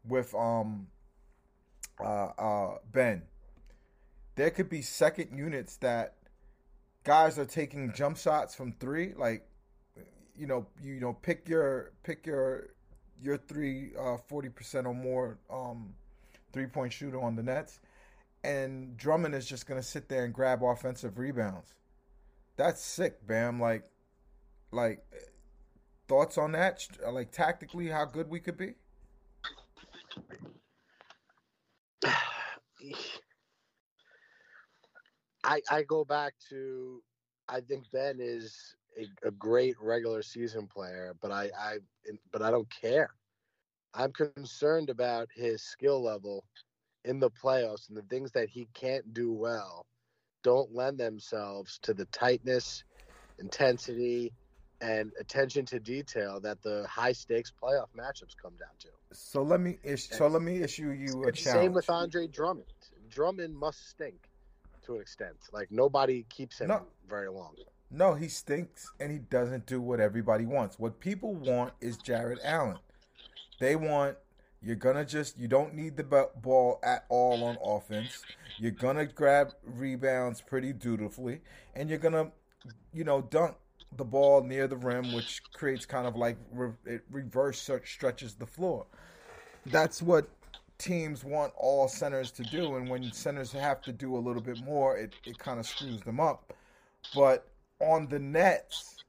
[0.07, 0.87] with um
[1.99, 3.23] uh uh Ben.
[4.35, 6.15] There could be second units that
[7.03, 9.47] guys are taking jump shots from three, like
[10.35, 12.69] you know, you know, pick your pick your
[13.23, 15.93] your three uh forty percent or more um
[16.51, 17.79] three point shooter on the Nets,
[18.43, 21.73] and Drummond is just gonna sit there and grab offensive rebounds.
[22.57, 23.59] That's sick, Bam.
[23.59, 23.85] Like,
[24.71, 25.03] like
[26.07, 26.85] thoughts on that?
[27.09, 28.75] Like tactically, how good we could be?
[35.43, 37.01] I I go back to
[37.49, 41.77] I think Ben is a, a great regular season player, but I I
[42.31, 43.11] but I don't care.
[43.93, 46.45] I'm concerned about his skill level
[47.05, 49.85] in the playoffs and the things that he can't do well
[50.43, 52.83] don't lend themselves to the tightness,
[53.39, 54.33] intensity,
[54.81, 58.89] and attention to detail that the high stakes playoff matchups come down to.
[59.13, 61.63] So let me ish, so let me issue you a challenge.
[61.63, 62.67] same with Andre Drummond.
[63.09, 64.29] Drummond must stink
[64.83, 65.37] to an extent.
[65.51, 66.87] Like nobody keeps him No.
[67.07, 67.55] very long.
[67.93, 70.79] No, he stinks and he doesn't do what everybody wants.
[70.79, 72.79] What people want is Jarrett Allen.
[73.59, 74.17] They want
[74.63, 78.23] you're gonna just you don't need the ball at all on offense.
[78.57, 81.41] You're gonna grab rebounds pretty dutifully,
[81.75, 82.31] and you're gonna,
[82.93, 83.57] you know, dunk
[83.95, 88.47] the ball near the rim, which creates kind of like re- it reverse stretches the
[88.47, 88.87] floor.
[89.67, 90.29] That's what
[90.77, 94.63] teams want all centers to do, and when centers have to do a little bit
[94.63, 96.53] more, it, it kind of screws them up.
[97.13, 97.52] But
[97.83, 99.03] on the Nets,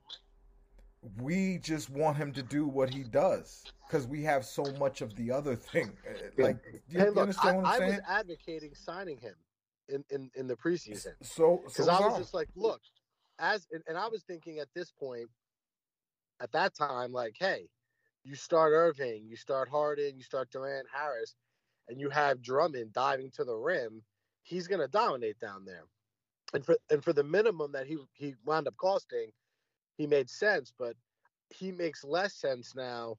[1.20, 5.14] we just want him to do what he does because we have so much of
[5.16, 5.93] the other thing.
[6.37, 9.35] Like, do you, hey, you look, I, I was advocating signing him
[9.89, 12.81] in, in, in the preseason so, because so I was was just like, look,
[13.39, 15.29] as and, and I was thinking at this point,
[16.41, 17.68] at that time, like, hey,
[18.25, 21.37] you start Irving, you start Harden, you start Durant, Harris,
[21.89, 24.03] and you have Drummond diving to the rim.
[24.43, 25.85] He's gonna dominate down there,
[26.55, 29.31] and for and for the minimum that he he wound up costing,
[29.99, 30.73] he made sense.
[30.77, 30.97] But
[31.51, 33.17] he makes less sense now,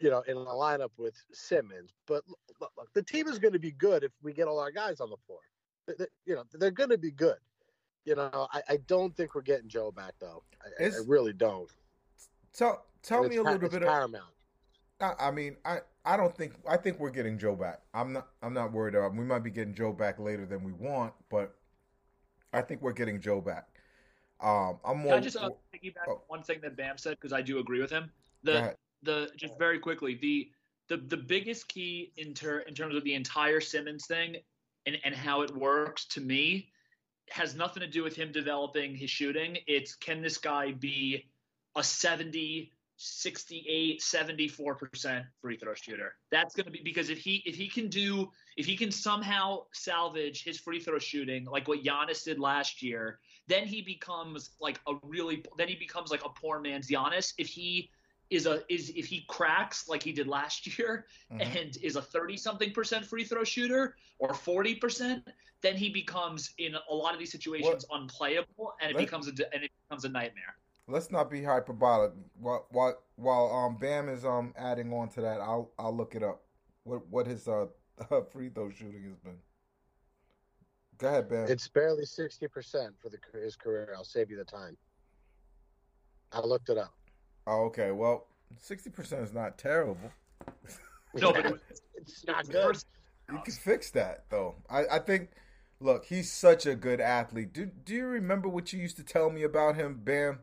[0.00, 1.94] you know, in a lineup with Simmons.
[2.06, 2.22] But
[2.60, 5.00] look, look, the team is going to be good if we get all our guys
[5.00, 5.40] on the floor.
[5.86, 7.38] They- You know, they're going to be good.
[8.04, 10.42] You know, I, I don't think we're getting Joe back though.
[10.80, 11.70] I, I- really don't.
[12.52, 13.88] Tell tell And me a little bit of.
[13.88, 14.32] paramount.
[15.00, 17.82] I, I mean, I I don't think I think we're getting Joe back.
[17.92, 19.14] I'm not I'm not worried about.
[19.14, 21.54] We might be getting Joe back later than we want, but
[22.52, 23.68] I think we're getting Joe back.
[24.40, 25.12] Um, I'm more.
[25.12, 26.22] Can I just uh, piggyback oh.
[26.28, 28.10] one thing that Bam said because I do agree with him.
[28.42, 30.50] The the just very quickly the
[30.88, 34.36] the the biggest key in ter- in terms of the entire Simmons thing
[34.86, 36.68] and and how it works to me
[37.30, 39.58] has nothing to do with him developing his shooting.
[39.66, 41.26] It's can this guy be
[41.74, 46.14] a 70 68 74% free throw shooter.
[46.30, 49.64] That's going to be because if he if he can do if he can somehow
[49.72, 53.18] salvage his free throw shooting like what Giannis did last year,
[53.48, 57.48] then he becomes like a really then he becomes like a poor man's Giannis if
[57.48, 57.90] he
[58.30, 61.54] is a is if he cracks like he did last year Mhm.
[61.64, 65.28] and is a 30 something percent free throw shooter or 40 percent
[65.62, 69.30] then he becomes in a lot of these situations unplayable and it Let- becomes a
[69.54, 70.56] and it becomes a nightmare
[70.88, 72.12] Let's not be hyperbolic.
[72.38, 76.22] While while while um Bam is um adding on to that, I'll I'll look it
[76.22, 76.42] up.
[76.84, 77.66] What what his uh
[78.30, 79.38] free throw shooting has been.
[80.98, 81.46] Go ahead, Bam.
[81.48, 83.92] It's barely sixty percent for the his career.
[83.96, 84.76] I'll save you the time.
[86.32, 86.94] I looked it up.
[87.46, 87.90] oh, okay.
[87.90, 88.26] Well,
[88.58, 89.98] sixty percent is not terrible.
[91.14, 91.60] no but it-
[91.96, 92.76] it's not good.
[93.32, 94.54] You can fix that though.
[94.70, 95.30] I, I think
[95.80, 97.52] look, he's such a good athlete.
[97.52, 100.38] Do do you remember what you used to tell me about him, Bam?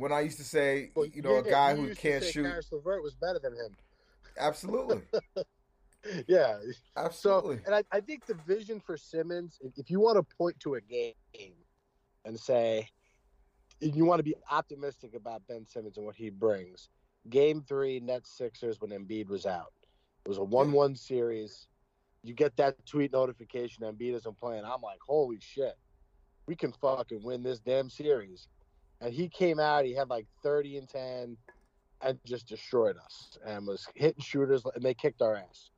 [0.00, 2.44] When I used to say, Well, you know, a guy who can't shoot.
[2.44, 3.76] Caris LeVert was better than him.
[4.38, 5.02] Absolutely.
[6.26, 6.56] Yeah.
[6.62, 7.60] So, Absolutely.
[7.66, 10.80] and I, I think the vision for Simmons, if, you want to point to a
[10.80, 11.12] game
[12.24, 12.88] and say
[13.80, 16.88] you want to be optimistic about Ben Simmons and what he brings,
[17.28, 19.72] Game Three, Nets Sixers, when Embiid was out,
[20.24, 21.68] it was a one-one series.
[22.22, 24.64] You get that tweet notification, Embiid isn't playing.
[24.64, 25.76] I'm like, holy shit,
[26.46, 28.48] we can fucking win this damn series.
[29.00, 31.36] And he came out, he had like 30 and 10,
[32.02, 35.70] and just destroyed us, and was hitting shooters, and they kicked our ass.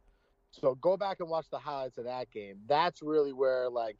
[0.51, 2.59] So go back and watch the highlights of that game.
[2.67, 3.97] That's really where like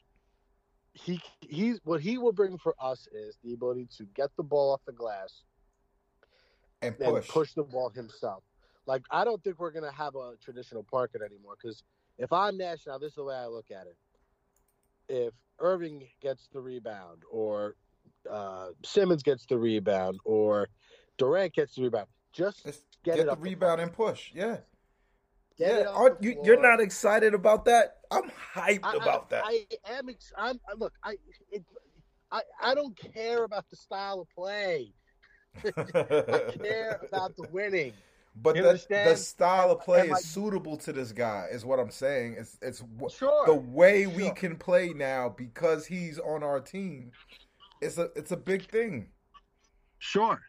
[0.93, 4.73] he he's what he will bring for us is the ability to get the ball
[4.73, 5.43] off the glass
[6.83, 7.27] and and push.
[7.27, 8.43] push the ball himself.
[8.85, 11.83] Like I don't think we're gonna have a traditional parket anymore because
[12.19, 13.97] if I'm Nash now, this is the way I look at it.
[15.09, 17.75] If Irving gets the rebound, or
[18.29, 20.69] uh, Simmons gets the rebound, or
[21.17, 22.63] Durant gets the rebound, just
[23.03, 23.83] get, get, the the rebound floor.
[23.83, 24.31] and push.
[24.33, 24.57] Yeah.
[25.57, 25.87] Get yeah.
[25.89, 27.97] Aren't you you're not excited about that?
[28.11, 29.43] I'm hyped I, about I, that.
[29.45, 29.67] I
[29.97, 30.09] am.
[30.09, 30.93] Ex- I'm I- look.
[31.03, 31.15] I
[31.51, 31.63] it,
[32.31, 34.93] I I don't care about the style of play.
[35.63, 35.71] I
[36.63, 37.93] care about the winning.
[38.35, 41.91] but You the, the style of play is suitable to this guy, is what I'm
[41.91, 42.35] saying.
[42.39, 42.83] It's it's
[43.15, 43.45] Sure.
[43.45, 47.11] the way we can play now because he's on our team.
[47.83, 49.11] It's a it's a big thing.
[49.99, 50.41] Sure.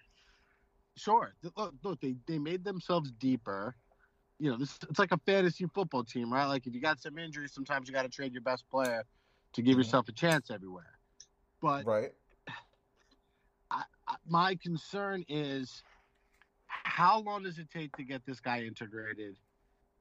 [0.97, 1.35] Sure.
[1.57, 3.77] Look, look, they, they made themselves deeper.
[4.39, 6.47] You know, this it's like a fantasy football team, right?
[6.47, 9.05] Like if you got some injuries, sometimes you got to trade your best player
[9.55, 9.79] to give Mhm.
[9.79, 10.99] yourself a chance everywhere.
[11.61, 12.13] But Right.
[13.71, 15.83] I, I, my concern is
[16.67, 19.37] how long does it take to get this guy integrated?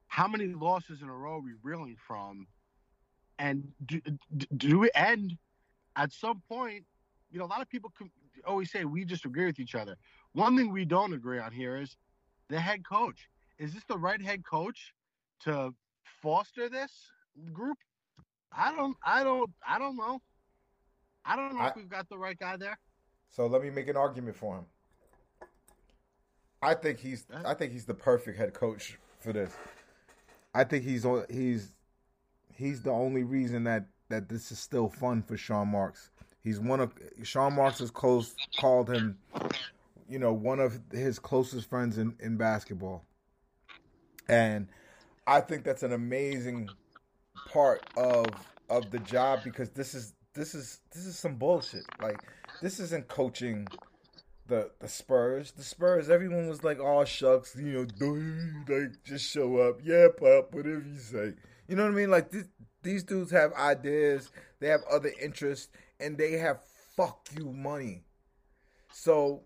[0.06, 2.46] How many losses in a row are we reeling from?
[3.38, 4.00] And do,
[4.36, 5.38] do, do we end
[5.96, 6.84] at some point?
[7.30, 7.92] You know, a lot of people
[8.46, 9.96] always say we just agree with each other.
[10.32, 11.96] One thing we don't agree on here is
[12.48, 13.28] the head coach.
[13.58, 14.92] Is this the right head coach
[15.40, 15.74] to
[16.22, 16.92] foster this
[17.52, 17.78] group?
[18.52, 18.96] I don't.
[19.04, 19.50] I don't.
[19.66, 20.20] I don't know.
[21.24, 22.78] I don't know I- if we've got the right guy there.
[23.30, 24.66] So let me make an argument for him.
[26.62, 29.54] I think he's I think he's the perfect head coach for this.
[30.54, 31.74] I think he's he's
[32.54, 36.10] he's the only reason that that this is still fun for Sean Marks.
[36.44, 36.92] He's one of
[37.22, 39.16] Sean Marks has close called him,
[40.08, 43.02] you know, one of his closest friends in, in basketball.
[44.28, 44.68] And
[45.26, 46.68] I think that's an amazing
[47.50, 48.26] part of
[48.68, 51.84] of the job because this is this is this is some bullshit.
[52.00, 52.20] Like
[52.60, 53.66] this isn't coaching
[54.46, 55.52] the the Spurs.
[55.52, 60.52] The Spurs, everyone was like, "Oh shucks, you know, like just show up, yeah, pop,
[60.52, 61.32] whatever you say."
[61.68, 62.10] You know what I mean?
[62.10, 62.30] Like
[62.82, 64.30] these dudes have ideas,
[64.60, 65.70] they have other interests,
[66.00, 66.60] and they have
[66.96, 68.04] fuck you money.
[68.92, 69.42] So,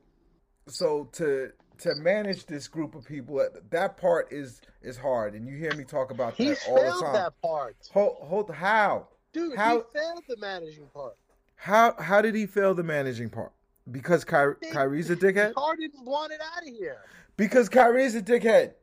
[0.66, 5.46] so to to manage this group of people, uh, that part is is hard, and
[5.46, 7.12] you hear me talk about that He's all the failed time.
[7.14, 9.08] that part, Hold, hold, how?
[9.32, 9.56] dude.
[9.56, 11.14] How- he failed the managing part.
[11.56, 13.52] How how did he fail the managing part?
[13.90, 15.54] Because Ky- They- Kyrie's a dickhead.
[15.56, 16.98] Harden wanted out of here.
[17.36, 18.74] Because Kyrie's a dickhead.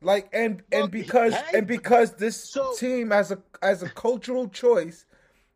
[0.00, 5.06] Like and and because and because this so- team as a as a cultural choice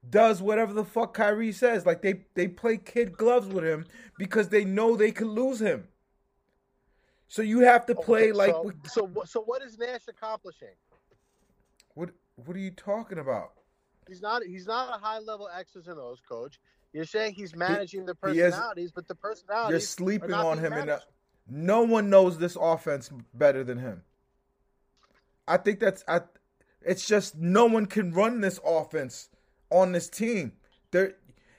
[0.09, 1.85] does whatever the fuck Kyrie says.
[1.87, 3.87] Like they they play kid gloves with him
[4.19, 5.89] because they know they could lose him.
[7.29, 9.11] So you have to play Okay, like so, with- so.
[9.25, 10.75] So what is Nash accomplishing?
[11.95, 12.11] what
[12.45, 13.53] what are you talking about?
[14.07, 14.43] He's not.
[14.45, 16.61] He's not a high level X's and O's coach.
[16.93, 20.73] You're saying he's managing the he is- personalities, but the personalities You're sleeping on him
[20.73, 21.07] and managed.
[21.49, 24.03] no one knows this offense better than him.
[25.49, 26.21] I think that's I
[26.83, 29.29] it's just no one can run this offense
[29.71, 30.53] on this team.
[30.91, 31.14] There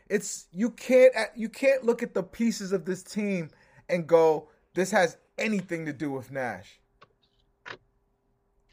[0.09, 3.49] it's you can't you can't look at the pieces of this team
[3.89, 6.79] and go this has anything to do with Nash.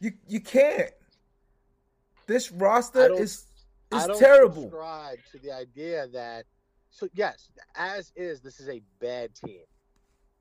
[0.01, 0.91] You you can't.
[2.27, 3.47] This roster is
[3.93, 4.63] I is don't terrible.
[4.65, 6.45] subscribe to the idea that.
[6.91, 9.65] So yes, as is, this is a bad team,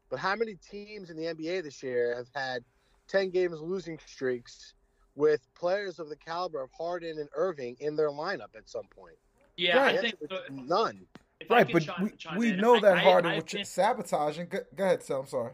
[0.10, 2.64] But how many teams in the NBA this year have had
[3.08, 4.76] 10 games losing streaks
[5.16, 9.16] with players of the caliber of Harden and Irving in their lineup at some point?
[9.58, 9.96] Yeah, Right.
[9.98, 11.06] I think It's none.
[11.40, 13.66] if Right, but chime- we, chime we in, know that I- Harden I've was been-
[13.66, 14.48] sabotaging.
[14.48, 15.22] Go, go ahead, Sal.
[15.22, 15.54] I'm sorry.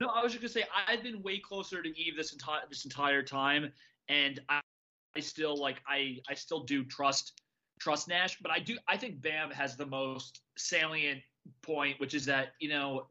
[0.00, 2.84] No, I was just gonna say I've been way closer to Yves this entire this
[2.84, 3.70] entire time,
[4.08, 4.60] and I,
[5.16, 7.40] I still like I I still do trust
[7.80, 11.20] trust Nash, but I do I think Bam has the most salient
[11.62, 13.08] point, which is that you know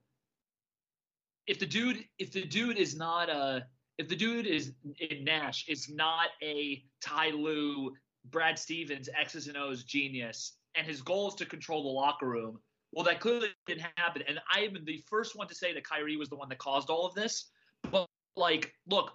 [1.45, 3.67] if the dude if the dude is not a
[3.99, 7.93] if the dude is in Nash is not a Ty Lue,
[8.31, 12.59] Brad Stevens X's and O's genius, and his goal is to control the locker room.
[12.93, 16.15] Well, that clearly didn't happen, and I am the first one to say that Kyrie
[16.15, 17.49] was the one that caused all of this.
[17.91, 19.11] But like, look,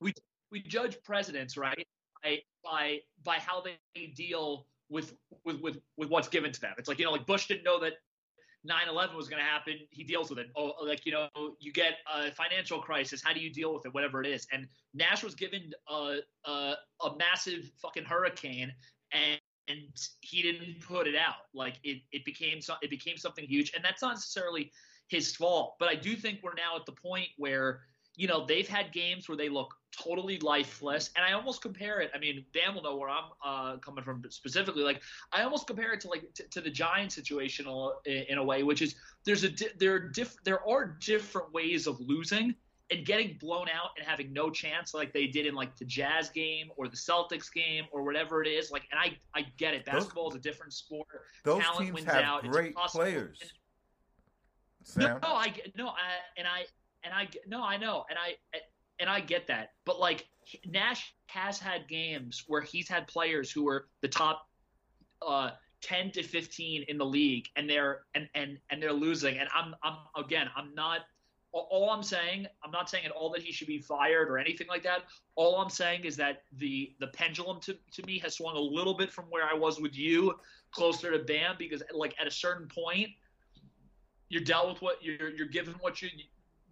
[0.00, 0.12] we
[0.50, 1.86] we judge presidents right
[2.24, 6.74] by by by how they deal with with with with what's given to them.
[6.76, 7.94] It's like you know, like Bush didn't know that
[8.68, 9.74] 9/11 was going to happen.
[9.90, 10.50] He deals with it.
[10.56, 13.22] Oh, like you know, you get a financial crisis.
[13.24, 13.94] How do you deal with it?
[13.94, 14.46] Whatever it is.
[14.52, 18.72] And Nash was given a a, a massive fucking hurricane,
[19.12, 19.80] and and
[20.20, 21.46] he didn't put it out.
[21.54, 24.70] Like it it became so, it became something huge, and that's not necessarily
[25.08, 25.74] his fault.
[25.78, 27.80] But I do think we're now at the point where
[28.16, 32.10] you know they've had games where they look totally lifeless, and I almost compare it.
[32.14, 34.82] I mean, Dan will know where I'm uh, coming from specifically.
[34.82, 37.66] Like I almost compare it to like to, to the Giants situation
[38.06, 41.86] in a way, which is there's a di- there are diff- there are different ways
[41.86, 42.54] of losing
[42.90, 46.28] and getting blown out and having no chance like they did in like the Jazz
[46.30, 48.70] game or the Celtics game or whatever it is.
[48.70, 49.84] Like, and I I get it.
[49.84, 51.06] Those- Basketball is a different sport.
[51.44, 52.50] Those Talent teams wins have out.
[52.50, 53.38] Great players.
[54.96, 56.00] No, Sam, no, I no, I
[56.36, 56.64] and I
[57.04, 58.34] and I no, I know, and I
[59.02, 60.26] and I get that, but like
[60.66, 64.48] Nash has had games where he's had players who were the top
[65.20, 65.50] uh,
[65.82, 69.74] ten to fifteen in the league, and they're and and and they're losing, and I'm
[69.82, 71.00] I'm again, I'm not.
[71.52, 74.38] all- All I'm saying, I'm not saying at all that he should be fired or
[74.38, 75.00] anything like that.
[75.34, 78.94] All I'm saying is that the the pendulum to, to me has swung a little
[79.02, 80.34] bit from where I was with you,
[80.70, 83.10] closer to Bam, because like at a certain point,
[84.30, 86.08] you're dealt with what you're you're given what you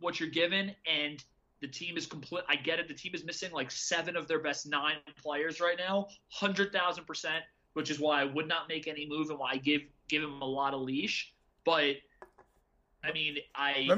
[0.00, 1.22] what you're given and
[1.60, 4.40] the team is complete I get it the team is missing like seven of their
[4.40, 6.06] best nine players right now
[6.40, 7.26] 100,000%
[7.74, 10.40] which is why I would not make any move and why I give give him
[10.42, 11.32] a lot of leash
[11.64, 11.96] but
[13.04, 13.88] I mean I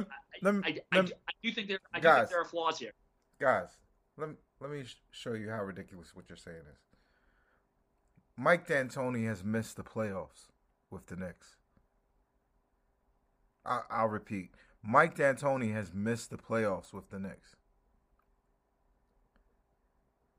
[0.44, 2.18] I, I, I do think there I do Guys.
[2.18, 2.92] think there are flaws here
[3.42, 3.68] guys,
[4.16, 6.78] let me, let me show you how ridiculous what you're saying is.
[8.36, 10.46] Mike D'Antoni has missed the playoffs
[10.90, 11.56] with the Knicks.
[13.66, 14.50] I, I'll repeat.
[14.82, 17.56] Mike D'Antoni has missed the playoffs with the Knicks.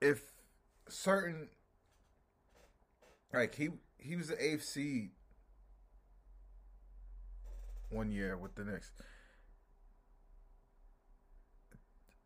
[0.01, 0.33] If
[0.89, 1.49] certain,
[3.33, 5.11] like he he was the eighth seed
[7.89, 8.91] one year with the Knicks.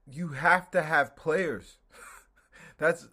[0.09, 1.77] You have to have players.
[2.77, 3.07] That's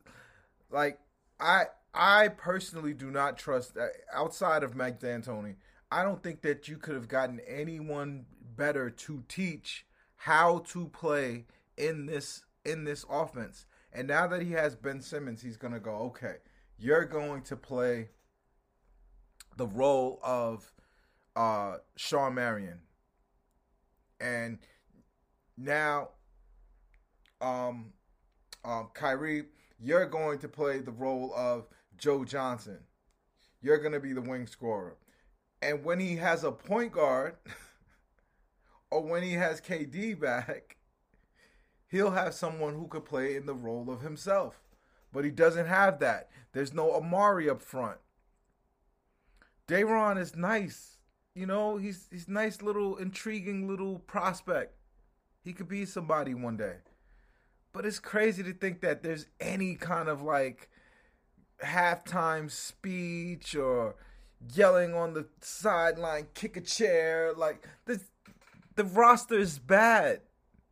[0.70, 0.98] like
[1.38, 5.56] I I personally do not trust uh, outside of Mike D'Antoni.
[5.90, 8.24] I don't think that you could have gotten anyone
[8.56, 9.86] better to teach
[10.16, 11.44] how to play
[11.76, 13.66] in this in this offense.
[13.92, 16.36] And now that he has Ben Simmons, he's gonna go, okay,
[16.78, 18.08] you're going to play
[19.56, 20.72] the role of
[21.36, 22.80] uh Shawn Marion.
[24.20, 24.58] And
[25.56, 26.10] now
[27.40, 27.92] um
[28.64, 29.44] um Kyrie,
[29.78, 32.78] you're going to play the role of Joe Johnson.
[33.60, 34.96] You're gonna be the wing scorer.
[35.62, 37.36] And when he has a point guard
[38.94, 40.76] or when he has KD back,
[41.88, 44.60] he'll have someone who could play in the role of himself.
[45.12, 46.30] But he doesn't have that.
[46.52, 47.98] There's no Amar'e up front.
[49.66, 50.98] Day'Ron is nice.
[51.34, 54.76] You know, he's he's nice little intriguing little prospect.
[55.42, 56.76] He could be somebody one day.
[57.72, 60.70] But it's crazy to think that there's any kind of like
[61.64, 63.96] halftime speech or
[64.52, 67.32] yelling on the sideline, kick a chair.
[67.36, 68.04] Like this,
[68.76, 70.20] the roster is bad.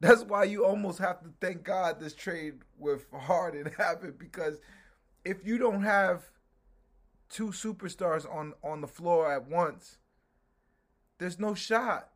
[0.00, 4.59] That's why you almost have to thank God this trade with Harden happened because
[5.24, 6.24] if you don't have
[7.28, 9.98] two superstars on on the floor at once,
[11.18, 12.09] there's no shot.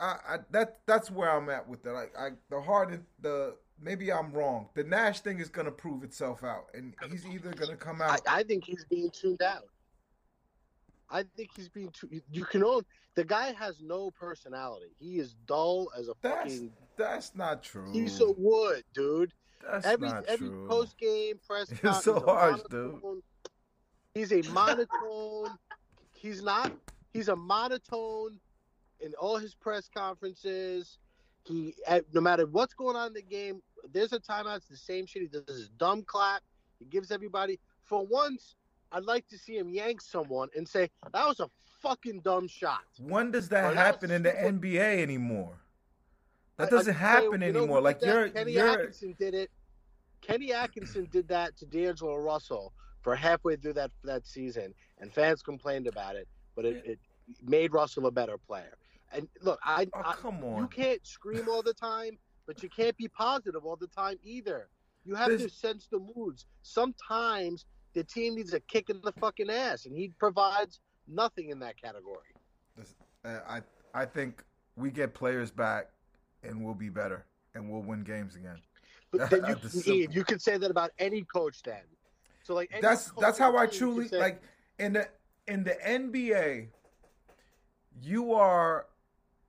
[0.00, 1.92] I, I that that's where I'm at with it.
[1.92, 4.68] Like I the Harden the maybe I'm wrong.
[4.74, 8.20] The Nash thing is gonna prove itself out, and he's either gonna come I, out.
[8.28, 9.68] I think he's being tuned out.
[11.10, 12.08] I think he's being too.
[12.30, 12.82] You can own
[13.14, 14.86] the guy has no personality.
[14.98, 17.92] He is dull as a That's fucking that's not true.
[17.92, 19.32] piece of wood, dude.
[19.70, 20.66] That's every not every true.
[20.68, 23.00] post game press so he's a harsh, dude.
[24.14, 25.56] He's a monotone.
[26.14, 26.72] he's not.
[27.12, 28.38] He's a monotone
[29.00, 30.98] in all his press conferences.
[31.44, 31.74] He,
[32.12, 34.56] no matter what's going on in the game, there's a timeout.
[34.56, 35.22] It's the same shit.
[35.22, 36.42] He does his dumb clap.
[36.78, 37.58] He gives everybody.
[37.84, 38.56] For once,
[38.92, 41.48] I'd like to see him yank someone and say that was a
[41.82, 42.80] fucking dumb shot.
[42.98, 45.58] When does that that's happen in the super- NBA anymore?
[46.58, 47.80] That doesn't I'd say, happen you know anymore.
[47.82, 48.68] Like you're, Kenny you're.
[48.68, 49.50] Atkinson did it.
[50.22, 52.72] Kenny Atkinson did that to D'Angelo Russell
[53.02, 56.98] for halfway through that that season, and fans complained about it, but it, it
[57.42, 58.76] made Russell a better player.
[59.12, 62.96] And look, I, Oh I come you can't scream all the time, but you can't
[62.96, 64.68] be positive all the time either.
[65.04, 66.46] You have This- to sense the moods.
[66.62, 67.66] Sometimes
[67.96, 71.80] the team needs a kick in the fucking ass, and he provides nothing in that
[71.80, 72.28] category.
[73.24, 73.62] Uh, I
[73.94, 74.44] I think
[74.76, 75.88] we get players back,
[76.44, 77.24] and we'll be better,
[77.54, 78.58] and we'll win games again.
[79.10, 81.80] But then you, The simple- you could say that about any coach then.
[82.44, 84.42] So like that's that's how I truly say, like
[84.78, 85.08] in the
[85.48, 86.68] in the NBA.
[88.02, 88.88] You are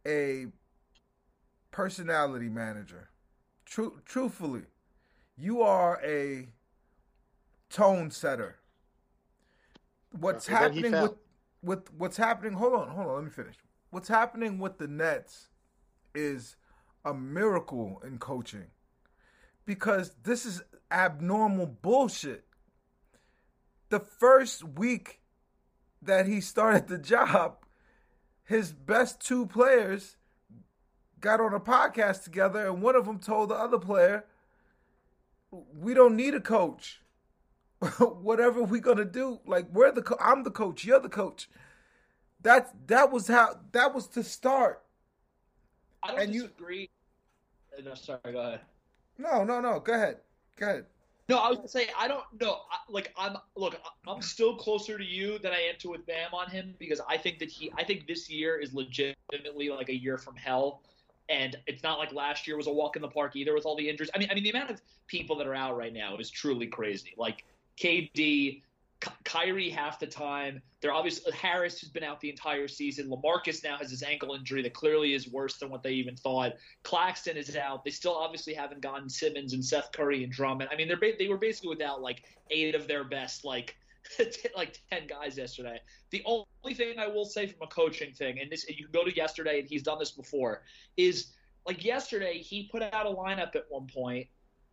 [0.08, 0.48] a
[1.72, 3.10] personality manager.
[3.66, 4.62] True, truthfully,
[5.36, 6.48] you are a
[7.70, 8.58] tone setter.
[10.12, 11.16] What's and happening with
[11.62, 12.54] with what's happening?
[12.54, 13.16] Hold on, hold on.
[13.16, 13.56] Let me finish.
[13.90, 15.48] What's happening with the Nets
[16.14, 16.56] is
[17.06, 18.68] a miracle in coaching
[19.66, 20.62] because this is
[20.92, 22.46] abnormal bullshit.
[23.90, 25.22] The first week
[26.02, 27.58] that he started the job,
[28.44, 30.18] his best two players
[31.20, 34.26] got on a podcast together, and one of them told the other player,
[35.52, 37.02] "We don't need a coach.
[38.00, 41.50] Whatever we're gonna do, like we're the co- I'm the coach, you're the coach."
[42.42, 44.84] That that was how that was to start.
[46.04, 46.90] I don't And you- disagree.
[47.78, 48.62] Uh, No, sorry, go ahead.
[49.18, 49.80] No, no, no.
[49.80, 50.18] Go ahead.
[50.56, 50.86] Go ahead.
[51.30, 52.62] No, I was gonna say I don't know.
[52.90, 53.76] Like I'm look,
[54.08, 57.18] I'm still closer to you than I am to with Bam on him because I
[57.18, 60.82] think that he, I think this year is legitimately like a year from hell,
[61.28, 63.76] and it's not like last year was a walk in the park either with all
[63.76, 64.10] the injuries.
[64.16, 66.68] I mean, I mean the amount of people that are out right now is truly
[66.68, 67.14] crazy.
[67.18, 67.44] Like
[67.80, 68.62] KD,
[69.00, 70.62] Ky- Kyrie half the time.
[70.82, 73.10] They're obviously Harris who's been out the entire season.
[73.10, 76.54] Lamarcus now has his ankle injury that clearly is worse than what they even thought.
[76.84, 77.84] Claxton is out.
[77.84, 80.70] They still obviously haven't gotten Simmons and Seth Curry and Drummond.
[80.72, 83.76] I mean, they're they were basically without like eight of their best like
[84.56, 85.80] like ten guys yesterday.
[86.12, 89.04] The only thing I will say from a coaching thing, and this you can go
[89.04, 90.64] to yesterday, and he's done this before,
[90.96, 91.34] is
[91.66, 94.28] like yesterday he put out a lineup at one point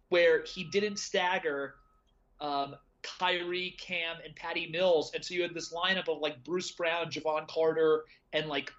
[0.09, 1.75] where he didn't stagger
[2.41, 2.77] um,
[3.19, 7.11] Kyrie, Cam, and Patty Mills, and so you had this lineup of like Bruce Brown,
[7.11, 8.73] Jevon Carter, and like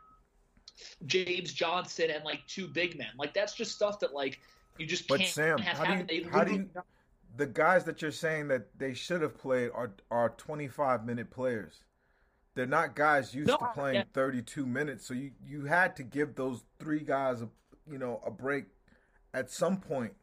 [1.05, 3.07] James Johnson, and like two big men.
[3.17, 4.39] Like that's just stuff that like
[4.78, 6.69] you just But can't Sam, have how do you- how do you-
[7.38, 11.84] The guys that you're saying that they should have played are are 25 minute players.
[12.55, 14.03] They're not guys used No, to playing yeah.
[14.13, 15.05] 32 minutes.
[15.05, 17.49] So you you had to give those three guys a
[17.89, 18.65] you know a break
[19.34, 20.13] at some point.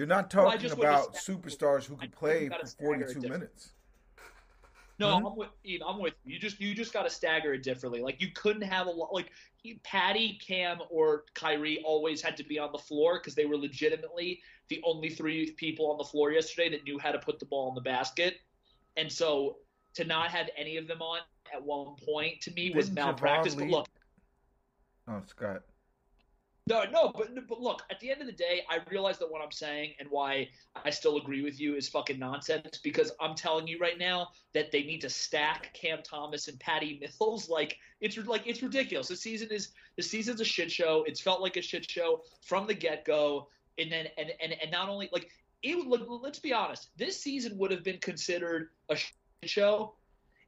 [0.00, 3.74] You're not talking to about superstars who can play for 42 minutes.
[4.98, 5.30] No, Mhm.
[5.30, 6.32] I'm with Yves, I'm with you.
[6.32, 8.00] You just you just got to stagger it differently.
[8.00, 9.30] Like you couldn't have a lot like
[9.82, 14.40] Patty, Cam, or Kyrie always had to be on the floor because they were legitimately
[14.68, 17.68] the only three people on the floor yesterday that knew how to put the ball
[17.68, 18.40] in the basket.
[18.96, 19.58] And so
[19.96, 21.20] to not have any of them on
[21.52, 23.54] at one point to me was Didn't malpractice.
[23.54, 23.88] But look,
[25.08, 25.62] Oh, Scott.
[26.70, 29.42] No, no, but but look, at the end of the day, I realize that what
[29.42, 30.48] I'm saying and why
[30.84, 34.70] I still agree with you is fucking nonsense because I'm telling you right now that
[34.70, 37.48] they need to stack Cam Thomas and Patty Mills.
[37.60, 39.08] Like it's like it's ridiculous.
[39.08, 41.04] The season is the season's a shit show.
[41.06, 43.48] It's felt like a shit show from the get go,
[43.78, 45.28] and then and and and not only like
[45.62, 45.86] it.
[45.86, 46.90] would- let's be honest.
[46.96, 49.12] This season would have been considered a shit
[49.44, 49.94] show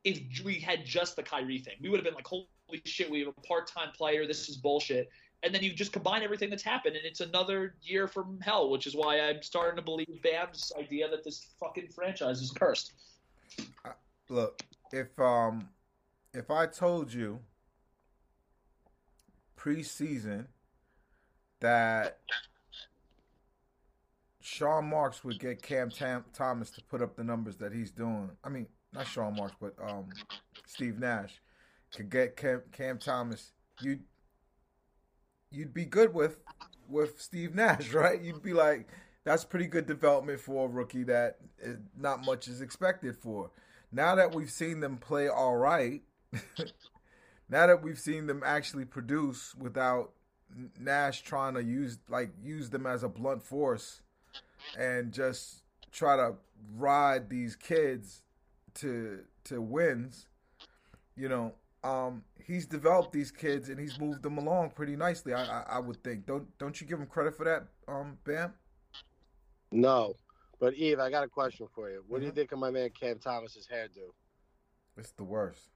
[0.04, 1.74] if we had just the Kyrie thing.
[1.82, 2.46] We would have been like, holy
[2.84, 4.26] shit, we have a part time player.
[4.26, 5.10] This is bullshit
[5.42, 8.86] and then you just combine everything that's happened, and it's another year from hell, which
[8.86, 12.92] is why I'm starting to believe Bam's idea that this fucking franchise is cursed.
[14.28, 14.62] Look,
[14.92, 15.68] if um
[16.32, 17.40] if I told you
[19.58, 20.46] preseason
[21.60, 22.18] that
[24.40, 28.30] Sean Marks would get Cam Tam- Thomas to put up the numbers that he's doing.
[28.42, 30.06] I mean, not Sean Marks, but um
[30.66, 31.40] Steve Nash
[31.94, 33.52] could get Cam, Cam Thomas.
[33.80, 34.00] You
[35.52, 36.38] you'd be good with
[36.88, 38.20] with Steve Nash, right?
[38.20, 38.88] You'd be like,
[39.24, 43.50] that's pretty good development for a rookie that is, not much is expected for.
[43.92, 46.02] Now that we've seen them play all right,
[47.48, 50.12] now that we've seen them actually produce without
[50.78, 54.02] Nash trying to use like use them as a blunt force
[54.78, 56.34] and just try to
[56.76, 58.22] ride these kids
[58.74, 60.26] to to wins,
[61.16, 61.54] you know,
[61.84, 65.34] um, he's developed these kids and he's moved them along pretty nicely.
[65.34, 66.26] I, I, I would think.
[66.26, 68.52] Don't don't you give him credit for that, um, Bam?
[69.70, 70.16] No,
[70.60, 72.04] but Yves, I got a question for you.
[72.08, 72.36] What do you Mhm.
[72.36, 74.12] think of my man Cam Thomas's hairdo?
[74.96, 75.70] It's the worst.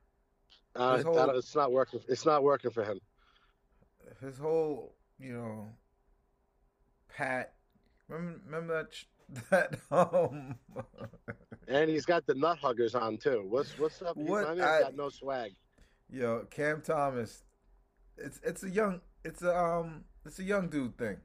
[0.74, 2.00] Uh, whole- that- it's not working.
[2.08, 3.00] It's not working for him.
[4.20, 5.72] His whole, you know,
[7.08, 7.54] pat.
[8.08, 9.04] Remember, remember that sh-
[9.50, 10.56] that um.
[11.66, 13.44] And he's got the nut huggers on too.
[13.48, 14.16] What's what's up?
[14.16, 15.52] What I- got no swag.
[16.10, 17.42] Yo, Cam Thomas,
[18.16, 21.16] it's it's a young it's a um it's a young dude thing.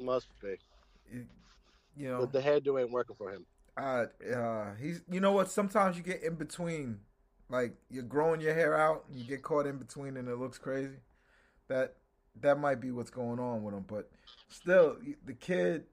[0.00, 0.56] Must be.
[1.12, 1.26] You,
[1.96, 3.44] you know, But the hairdo ain't working for him.
[3.76, 5.50] uh, uh, he's you know what?
[5.50, 7.00] Sometimes you get in between,
[7.48, 10.58] like you're growing your hair out, and you get caught in between, and it looks
[10.58, 10.98] crazy.
[11.68, 11.96] That
[12.40, 14.10] that might be what's going on with him, but
[14.48, 15.84] still, the kid,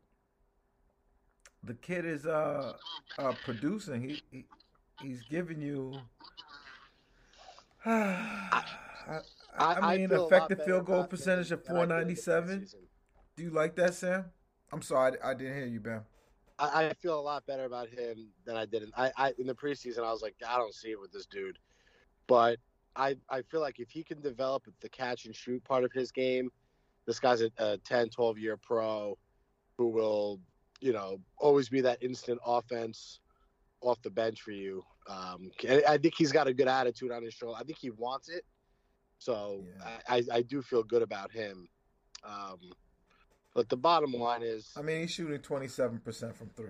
[1.63, 2.73] the kid is uh,
[3.17, 4.07] uh producing.
[4.07, 4.45] He, he
[5.01, 5.93] he's giving you.
[7.87, 8.63] I,
[9.57, 12.67] I, I mean, effective field goal percentage of than I did in the 497.
[13.37, 14.25] Do you like that, Sam?
[14.73, 16.01] I'm sorry, I, I didn't hear you, Ben.
[16.57, 19.45] I, I feel a lot better about him than I did in I, I in
[19.45, 19.99] the preseason.
[19.99, 21.59] I was like, I don't see it with this dude,
[22.27, 22.57] but
[22.95, 26.11] I I feel like if he can develop the catch and shoot part of his
[26.11, 26.49] game,
[27.05, 29.17] this guy's a, a 10, 12 year pro
[29.77, 30.39] who will
[30.81, 33.19] you know always be that instant offense
[33.81, 34.83] off the bench for you.
[35.07, 37.57] Um, I I think he's got a good attitude on his shoulder.
[37.59, 38.43] I think he wants it,
[39.19, 39.99] so Yeah.
[40.07, 41.67] I, I I do feel good about him.
[42.23, 42.57] Um,
[43.53, 46.69] but the bottom line is, I mean, he's shooting 27% from three.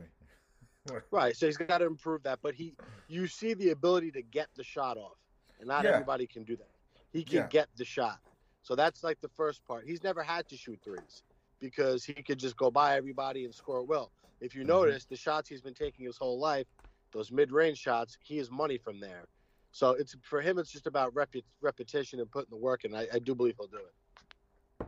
[1.12, 2.76] Right, so he's got to improve that, but he,
[3.08, 5.18] you see the ability to get the shot off,
[5.60, 5.92] and not Yeah.
[5.92, 6.70] everybody can do that.
[7.12, 7.48] He can Yeah.
[7.48, 8.20] get the shot,
[8.62, 9.88] so that's like the first part.
[9.88, 11.24] He's never had to shoot threes
[11.60, 14.12] because he could just go by everybody and score well.
[14.42, 14.68] If you Mhm.
[14.68, 16.68] notice, the shots he's been taking his whole life,
[17.16, 19.26] those mid-range shots, he is money from there.
[19.72, 22.93] So it's for him, it's just about repu- repetition and putting the work in.
[22.93, 24.88] I, I do believe he'll do it.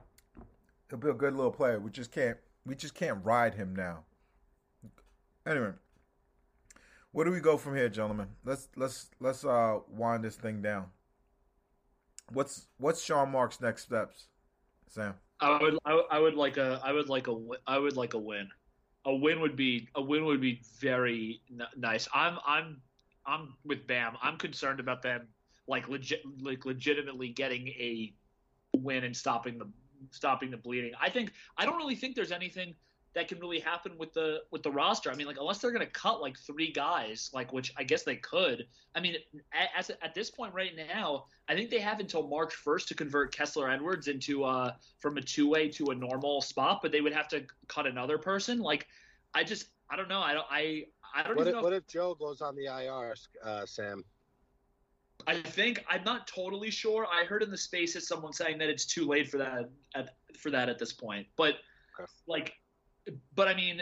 [0.89, 1.79] He'll be a good little player.
[1.79, 3.99] We just can't we just can't ride him now.
[5.45, 5.71] Anyway,
[7.11, 8.27] where do we go from here, gentlemen?
[8.45, 10.85] Let's let's let's uh wind this thing down.
[12.31, 14.25] What's what's Sean Mark's next steps,
[14.89, 15.15] Sam?
[15.39, 18.13] I would I, I would like a I would like a wi- I would like
[18.13, 18.49] a win.
[19.07, 22.07] A win would be a win would be very n- nice.
[22.13, 22.81] I'm I'm
[23.25, 24.17] I'm with Bam.
[24.21, 25.27] I'm concerned about them
[25.67, 28.13] like legit like legitimately getting a
[28.75, 29.67] win and stopping the
[30.11, 30.91] stopping the bleeding.
[31.01, 32.75] I think I don't really think there's anything
[33.13, 35.11] that can really happen with the with the roster.
[35.11, 38.03] I mean, like unless they're going to cut like three guys, like which I guess
[38.03, 38.67] they could.
[38.95, 39.15] I mean,
[39.53, 42.95] at, as at this point right now, I think they have until March 1st to
[42.95, 47.01] convert Kessler Edwards into uh from a two way to a normal spot, but they
[47.01, 48.59] would have to cut another person.
[48.59, 48.87] Like,
[49.33, 50.21] I just I don't know.
[50.21, 50.85] I don't I
[51.15, 51.63] I don't What even if, know.
[51.63, 54.03] what if Joe goes on the IR, uh, Sam?
[55.25, 57.07] I think I'm not totally sure.
[57.11, 60.51] I heard in the spaces someone saying that it's too late for that at, for
[60.51, 61.27] that at this point.
[61.35, 61.55] But
[61.99, 62.05] Okay.
[62.27, 62.53] like,
[63.35, 63.81] but I mean,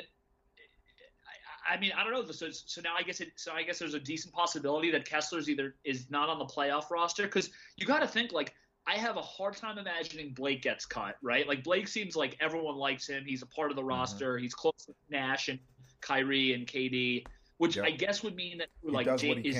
[1.70, 2.32] I, I mean I don't know.
[2.32, 3.30] So so now I guess it.
[3.36, 6.90] So I guess there's a decent possibility that Kessler's either is not on the playoff
[6.92, 8.54] roster because you got to think like.
[8.88, 11.48] I have a hard time imagining Blake gets cut, right?
[11.48, 13.24] Like Blake seems like everyone likes him.
[13.26, 14.38] He's a part of the roster.
[14.38, 15.58] He's close with Nash and
[16.02, 17.26] Kyrie and KD,
[17.58, 17.86] which Yep.
[17.86, 19.58] I guess would mean that He like does Ja- what he is,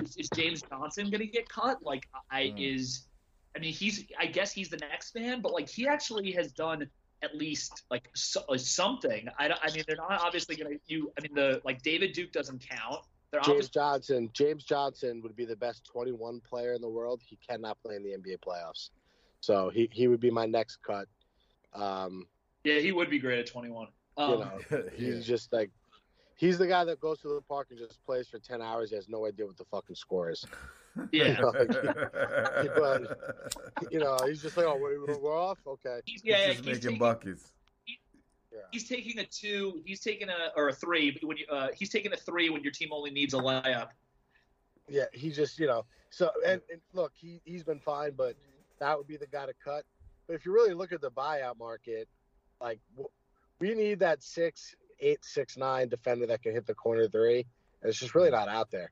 [0.00, 1.82] is, is James Johnson going to get cut?
[1.82, 2.74] Like, I Mm.
[2.74, 3.06] is,
[3.54, 6.88] I mean, he's, I guess he's the next man, but like he actually has done
[7.22, 9.28] at least like so, uh, something.
[9.38, 10.80] I, I mean, they're not obviously going to.
[10.86, 13.04] You, I mean, the like David Duke doesn't count.
[13.30, 14.30] They're James obviously, Johnson.
[14.32, 17.20] James Johnson would be the best 21 player in the world.
[17.24, 18.90] He cannot play in the NBA playoffs,
[19.40, 21.06] so he, he would be my next cut.
[21.72, 22.26] Um,
[22.64, 23.88] yeah, he would be great at 21.
[24.16, 25.20] Um, you know, he's Yeah.
[25.34, 25.70] just like
[26.36, 28.90] he's the guy that goes to the park and just plays for 10 hours.
[28.90, 30.44] He has no idea what the fucking score is.
[31.12, 31.40] Yeah.
[32.74, 33.18] But,
[33.90, 35.58] you know, he's just like, oh, we're, we're off.
[35.66, 36.00] Okay.
[36.04, 37.52] He's, He's yeah, just he's making taking, buckets.
[38.72, 39.82] he's taking a two.
[39.84, 41.46] He's taking a or a three But when you.
[41.50, 43.88] Uh, he's taking a three when your team only needs a layup.
[44.88, 48.34] Yeah, he just, you know, so and, and look, he he's been fine, but
[48.80, 49.84] that would be the guy to cut.
[50.26, 52.08] But if you really look at the buyout market,
[52.60, 52.80] like
[53.60, 57.46] we need that six, eight, six, nine defender that can hit the corner three,
[57.82, 58.90] and it's just really not out there.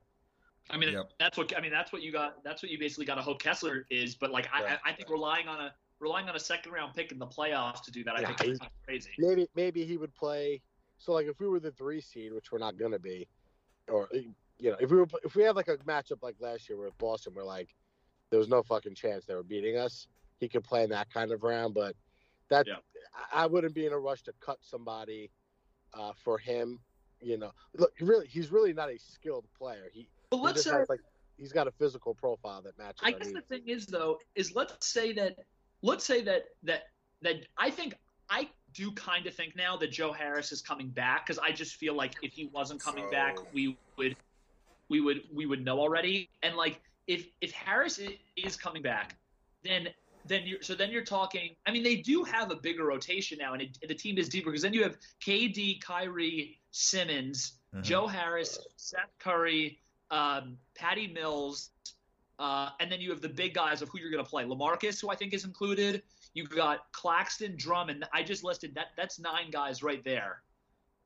[0.69, 1.11] I mean, Yep.
[1.19, 1.71] that's what I mean.
[1.71, 2.43] That's what you got.
[2.43, 4.15] That's what you basically got to hope Kessler is.
[4.15, 7.11] But like, I, I, I think relying on a relying on a second round pick
[7.11, 9.09] in the playoffs to do that, I think he's- is kind of crazy.
[9.17, 10.61] Maybe maybe he would play.
[10.97, 13.27] So like if we were the three seed, which we're not gonna be,
[13.87, 16.77] or you know, if we were if we had like a matchup like last year
[16.77, 17.73] with Boston, where like
[18.29, 20.07] there was no fucking chance they were beating us,
[20.39, 21.73] he could play in that kind of round.
[21.73, 21.95] But
[22.49, 22.75] that Yeah.
[23.33, 25.31] I I wouldn't be in a rush to cut somebody
[25.93, 26.79] uh, for him.
[27.21, 29.89] You know, look, really he's really not a skilled player.
[29.91, 31.01] He But he let's just say has like
[31.37, 33.01] he's got a physical profile that matches.
[33.03, 35.35] I our guess the thing is though, is let's say that
[35.81, 36.83] let's say that that
[37.21, 37.95] that I think
[38.29, 41.75] I do kind of think now that Joe Harris is coming back because I just
[41.75, 44.15] feel like if he wasn't coming back, we would
[44.89, 46.29] we would we would know already.
[46.43, 47.99] And like if if Harris
[48.35, 49.17] is coming back,
[49.63, 49.87] then
[50.25, 51.55] then you're so then you're talking.
[51.65, 54.51] I mean, they do have a bigger rotation now, and, it, the team is deeper
[54.51, 57.83] because then you have KD, Kyrie, Simmons, Mhm.
[57.83, 59.79] Joe Harris, Seth Curry,
[60.11, 61.69] um, Patty Mills,
[62.39, 64.43] uh, and then you have the big guys of who you're going to play.
[64.45, 66.03] Lamarcus, who I think is included.
[66.33, 68.05] You've got Claxton, Drummond.
[68.13, 68.87] I just listed that.
[68.95, 70.41] That's nine guys right there.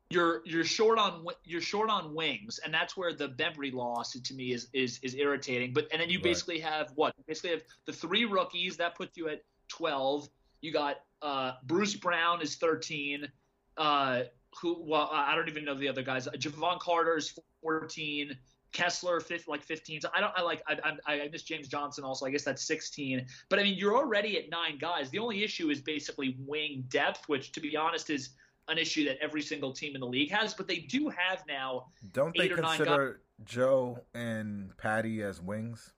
[0.09, 4.33] You're you're short on you're short on wings, and that's where the Bembry loss to
[4.33, 5.73] me is is is irritating.
[5.73, 6.23] But and then you Right.
[6.25, 7.15] basically have what?
[7.17, 10.29] You Basically have the three rookies that puts you at twelve.
[10.61, 13.27] You got uh, Bruce Brown is thirteen.
[13.75, 14.23] Uh,
[14.61, 14.83] who?
[14.83, 16.27] Well, I I don't even know the other guys.
[16.27, 18.37] Jevon Carter is fourteen.
[18.73, 20.01] Kessler, fifth, like 15.
[20.01, 22.25] So I don't, I like, I, I, I miss James Johnson also.
[22.25, 23.25] I guess that's 16.
[23.49, 25.09] But I mean, you're already at nine guys.
[25.09, 28.31] The only issue is basically wing depth, which to be honest is
[28.67, 30.53] an issue that every single team in the league has.
[30.53, 31.87] But they do have now.
[32.11, 35.93] Don't they eight or nine consider Joe and Patty as wings?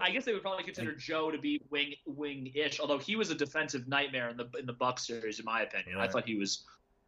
[0.00, 3.30] I guess they would probably consider Joe to be wing wing ish, although he was
[3.30, 5.98] a defensive nightmare in the in the Bucks series, in my opinion.
[5.98, 6.64] I thought he was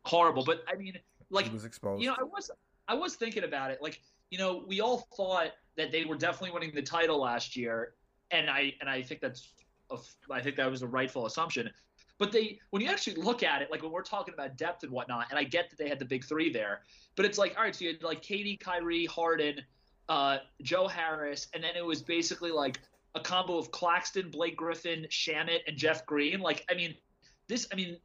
[0.06, 0.44] horrible.
[0.44, 0.94] But I mean,
[1.28, 2.02] like he was exposed.
[2.02, 2.50] You know, I was
[2.90, 3.80] I was thinking about it.
[3.80, 4.00] Like,
[4.30, 7.94] you know, we all thought that they were definitely winning the title last year,
[8.30, 9.50] and I and I think that's
[9.90, 9.98] a,
[10.30, 11.70] I think that was a rightful assumption.
[12.18, 14.92] But they, when you actually look at it, like when we're talking about depth and
[14.92, 16.82] whatnot, and I get that they had the big three there,
[17.16, 19.62] but it's like, all right, so you had like KD, Kyrie, Harden,
[20.10, 22.78] uh, Joe Harris, and then it was basically like
[23.14, 26.40] a combo of Claxton, Blake Griffin, Shamet, and Jeff Green.
[26.40, 26.94] Like, I mean,
[27.48, 27.96] this, I mean,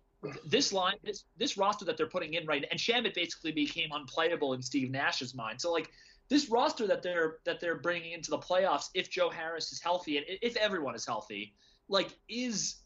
[0.46, 4.54] this line, this this roster that they're putting in right and Shamet basically became unplayable
[4.54, 5.62] in Steve Nash's mind.
[5.62, 5.92] So like
[6.30, 10.18] this roster that they're that they're bringing into the playoffs, if Joe Harris is healthy
[10.18, 11.54] and if everyone is healthy,
[11.88, 12.78] like is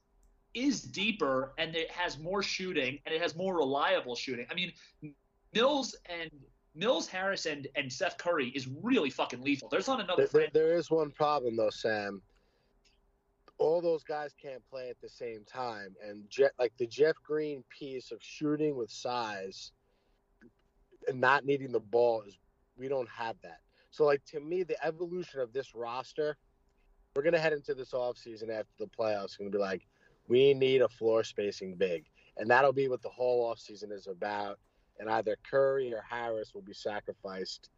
[0.54, 4.46] is deeper and it has more shooting and it has more reliable shooting.
[4.50, 4.74] I mean,
[5.54, 6.30] Mills and
[6.76, 9.70] Mills, Harris, and and Seth Curry is really fucking lethal.
[9.70, 12.22] There's not another There, there, there is one problem though, Sam.
[13.58, 17.64] All those guys can't play at the same time, and Je- like the Jeff Green
[17.78, 19.72] piece of shooting with size
[21.08, 22.38] and not needing the ball is
[22.80, 23.60] we don't have that.
[23.92, 26.38] So like to me, the evolution of this roster,
[27.16, 29.38] we're gonna head into this offseason after the playoffs.
[29.38, 29.86] Gonna be like,
[30.28, 32.06] we need a floor spacing big,
[32.38, 34.60] and that'll be what the whole offseason is about.
[35.00, 37.70] And either Curry or Harris will be sacrificed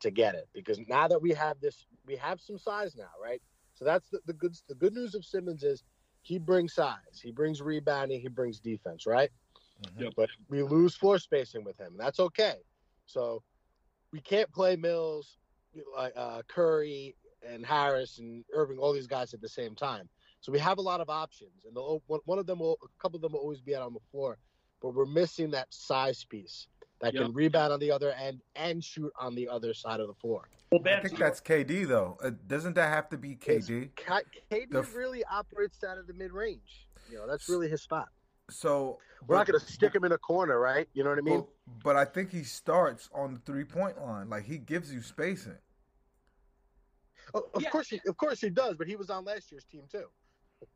[0.00, 3.42] to get it because now that we have this, we have some size now, right?
[3.74, 4.56] So that's the, the good.
[4.68, 5.84] The good news of Simmons is
[6.22, 9.30] he brings size, he brings rebounding, he brings defense, right?
[9.82, 10.00] Mhm.
[10.00, 10.12] Yep.
[10.16, 11.94] But we lose floor spacing with him.
[11.96, 12.56] That's okay.
[13.06, 13.42] So
[14.12, 15.36] we can't play Mills,
[15.96, 17.14] like uh, Curry
[17.48, 20.08] and Harris and Irving, all these guys at the same time.
[20.40, 23.16] So we have a lot of options, and one one of them will, a couple
[23.16, 24.38] of them will always be out on the floor,
[24.80, 26.66] but we're missing that size piece
[27.00, 27.22] that Yep.
[27.24, 30.48] can rebound on the other end and shoot on the other side of the floor.
[30.72, 32.16] Well, I think that's KD though.
[32.22, 33.94] Uh, doesn't that have to be KD?
[33.96, 36.86] Ka- KD The really operates out of the mid range.
[37.10, 38.08] You know, that's really his spot.
[38.50, 40.88] So We're not going to stick him in a corner, right?
[40.94, 41.44] You know what I mean?
[41.66, 44.28] But, but I think he starts on the three point line.
[44.28, 45.56] Like he gives you spacing.
[47.34, 47.70] Oh, of Yeah.
[47.70, 48.76] course, he, of course he does.
[48.76, 50.06] But he was on last year's team too.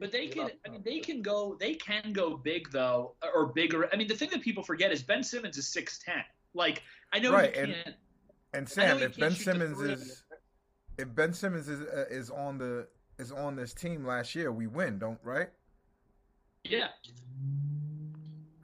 [0.00, 0.50] But they can.
[0.66, 1.56] I mean, they can go.
[1.60, 3.92] They can go big though, or bigger.
[3.92, 6.22] I mean, the thing that people forget is Ben Simmons is six ten.
[6.54, 7.96] Like I know Right, he and- can't.
[8.54, 10.22] And I Sam, he if can't Ben Simmons is
[10.96, 12.86] if Ben Simmons is uh, is on the
[13.18, 15.48] is on this team last year, we win, don't right?
[16.64, 16.88] Yeah,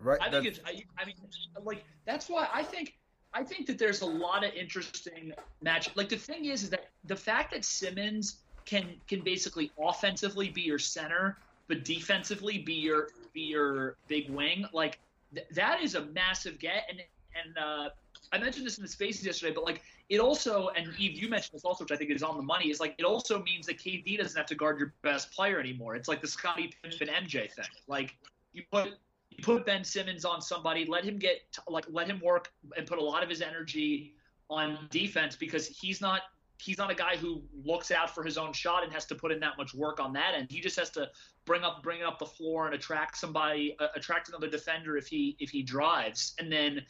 [0.01, 0.19] Right.
[0.23, 0.61] I think it's.
[0.65, 1.15] I, I mean,
[1.63, 2.97] like that's why I think.
[3.33, 5.33] I think that there's a lot of interesting
[5.63, 5.95] match.
[5.95, 10.63] Like the thing is, is that the fact that Simmons can can basically offensively be
[10.63, 11.37] your center,
[11.69, 14.65] but defensively be your be your big wing.
[14.73, 14.99] Like
[15.35, 16.85] th- that is a massive get.
[16.89, 17.01] And
[17.45, 17.91] and uh,
[18.33, 21.55] I mentioned this in the spaces yesterday, but like it also, and Yves, you mentioned
[21.55, 22.69] this also, which I think is on the money.
[22.69, 25.95] Is like it also means that KD doesn't have to guard your best player anymore.
[25.95, 27.65] It's like the Scottie Pippen MJ thing.
[27.87, 28.17] Like
[28.53, 28.99] you put
[29.31, 32.99] you put Ben Simmons on somebody, let him get like let him work and put
[32.99, 34.15] a lot of his energy
[34.51, 36.23] on defense because he's not
[36.59, 39.31] he's not a guy who looks out for his own shot and has to put
[39.31, 40.49] in that much work on that end.
[40.51, 41.09] He just has to
[41.45, 45.37] bring up bring up the floor and attract somebody uh, attract another defender if he
[45.39, 46.83] if he drives and then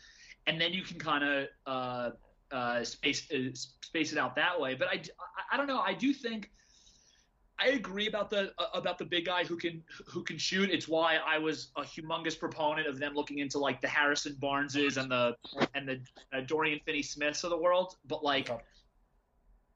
[0.47, 2.11] and then you can kind of uh,
[2.53, 4.74] uh, space uh, space it out that way.
[4.74, 5.80] But I, I I don't know.
[5.80, 6.51] I do think.
[7.62, 10.70] I agree about the uh, about the big guy who can who can shoot.
[10.70, 14.96] It's why I was a humongous proponent of them looking into like the Harrison Barneses
[14.96, 15.36] and the
[15.74, 16.01] and the
[16.32, 17.96] uh, Dorian Finney Smiths of the world.
[18.07, 18.51] But like,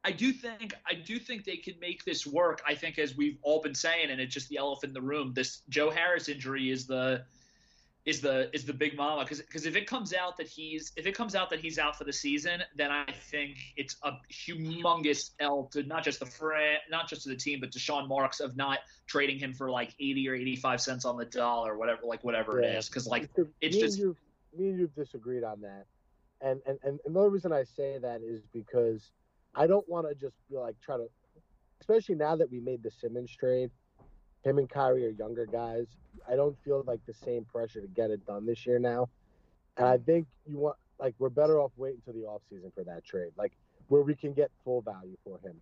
[0.03, 2.62] I do think I do think they can make this work.
[2.66, 5.33] I think as we've all been saying, and it's just the elephant in the room.
[5.35, 7.25] This Joe Harris injury is the
[8.07, 11.07] is the is the big mama because because if it comes out that he's if
[11.07, 15.31] it comes out that he's out for the season, then I think it's a humongous
[15.41, 18.41] L to not just the fran, not just to the team, but to Sean Marks
[18.41, 22.03] of not trading him for like eighty or eighty five cents on the dollar, whatever
[22.05, 22.69] like whatever Yeah.
[22.69, 24.17] it is, because like Me it's and just you,
[24.57, 25.87] me and you've disagreed on that,
[26.43, 29.13] and and and another reason I say that is because
[29.55, 31.07] I don't want to just be like try to,
[31.81, 33.71] especially now that we made the Simmons trade,
[34.45, 35.87] him and Kyrie are younger guys.
[36.31, 39.09] I don't feel like the same pressure to get it done this year now,
[39.77, 43.05] and I think you want like we're better off waiting until the offseason for that
[43.05, 43.53] trade, like
[43.89, 45.61] where we can get full value for him.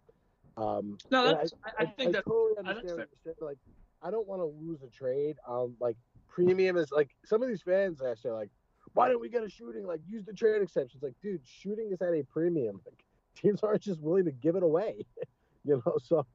[0.56, 3.08] Um, no, that's, I, I think that totally I- that's understand.
[3.24, 3.34] fair.
[3.38, 3.58] what Like,
[4.02, 5.36] I don't want to lose a trade.
[5.48, 5.96] Um, like
[6.28, 8.50] premium is like some of these fans last year, like,
[8.94, 9.86] why don't we get a shooting?
[9.86, 11.02] Like, use the trade exceptions.
[11.02, 12.80] Like, dude, shooting is at a premium.
[12.84, 13.02] Like,
[13.34, 15.06] teams aren't just willing to give it away.
[15.64, 16.26] you know, so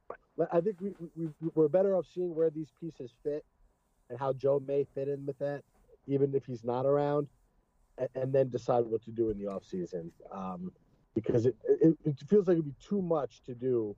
[0.51, 3.45] I think we, we we're better off seeing where these pieces fit
[4.09, 5.63] and how Joe may fit in with that,
[6.07, 7.27] even if he's not around,
[7.97, 10.11] and, and then decide what to do in the offseason.
[10.31, 10.71] Um,
[11.15, 13.95] because it, it it feels like it'd be too much to do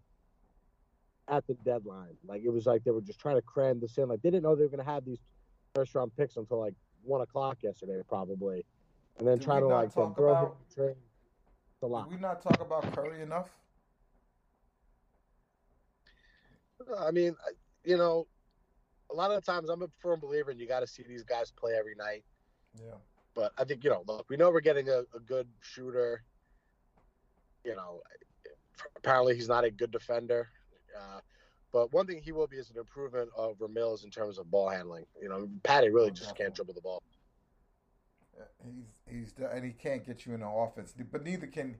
[1.28, 2.16] at the deadline.
[2.26, 4.08] Like it was like they were just trying to cram this in.
[4.08, 5.20] Like they didn't know they were going to have these
[5.76, 8.66] first round picks until like one o'clock yesterday, probably,
[9.18, 10.96] and then Did trying to like talk throw about- the trade.
[11.76, 12.10] It's a lot.
[12.10, 13.48] Did we not talk about Curry enough?
[17.00, 17.36] I mean,
[17.86, 18.28] you know,
[19.12, 21.24] a lot of the times I'm a firm believer, and you got to see these
[21.24, 22.24] guys play every night.
[22.76, 22.96] Yeah.
[23.36, 26.24] But I think you know, look, we know we're getting a, a good shooter.
[27.64, 28.02] You know,
[28.98, 30.50] apparently he's not a good defender.
[30.96, 31.20] Uh,
[31.72, 34.70] but one thing he will be is an improvement over Mills in terms of ball
[34.70, 35.06] handling.
[35.22, 37.04] You know, Patty really Oh, just can't dribble the ball.
[38.64, 41.78] He's he's and he can't get you in the offense, but neither can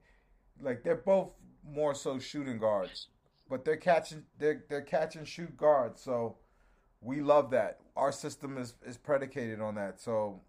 [0.62, 3.08] like they're both more so shooting guards,
[3.50, 6.02] but they're catching they're they're catch and shoot guards.
[6.02, 6.38] So
[7.02, 7.80] we love that.
[7.96, 10.00] Our system is is predicated on that.
[10.00, 10.42] So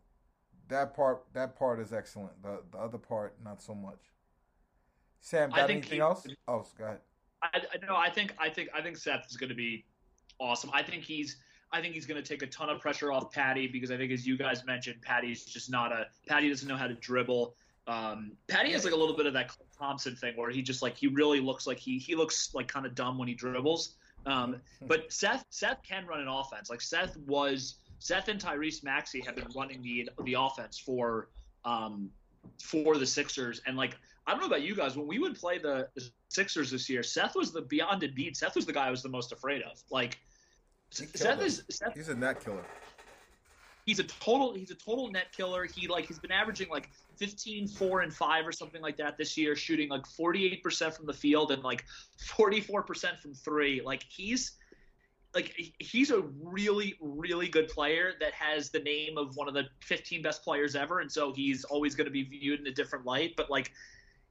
[0.68, 2.42] that part that part is excellent.
[2.42, 3.98] The the other part not so much.
[5.20, 6.26] Sam, got anything he- else?
[6.48, 7.00] Oh, go ahead.
[7.42, 9.84] I, I no, I think I think I think Seth is going to be
[10.38, 10.70] awesome.
[10.72, 11.36] I think he's
[11.72, 14.12] I think he's going to take a ton of pressure off Patty because I think
[14.12, 17.54] as you guys mentioned, Patty's just not a Patty doesn't know how to dribble.
[17.86, 20.96] Um, Patty has like a little bit of that Thompson thing where he just like
[20.96, 23.96] he really looks like he he looks like kind of dumb when he dribbles.
[24.26, 24.56] Um,
[24.86, 26.70] but Seth Seth can run an offense.
[26.70, 31.28] Like Seth was Seth and Tyrese Maxey have been running the the offense for
[31.64, 32.10] um,
[32.62, 33.96] for the Sixers and like
[34.26, 35.88] I don't know about you guys when we would play the,
[36.28, 38.36] Sixers this year, Seth was the beyond Embiid.
[38.36, 39.82] Seth was the guy I was the most afraid of.
[39.90, 40.18] Like
[40.90, 41.40] Seth them.
[41.40, 42.64] is Seth He's a net killer.
[43.86, 45.64] he's a total he's a total net killer.
[45.64, 46.90] He like he's been averaging like
[47.20, 51.12] 15 4 and 5 or something like that this year, shooting like 48% from the
[51.12, 51.84] field and like
[52.18, 53.82] 44% from 3.
[53.84, 54.52] Like he's
[55.34, 59.64] like he's a really really good player that has the name of one of the
[59.84, 63.04] 15 best players ever and so he's always going to be viewed in a different
[63.04, 63.70] light, but like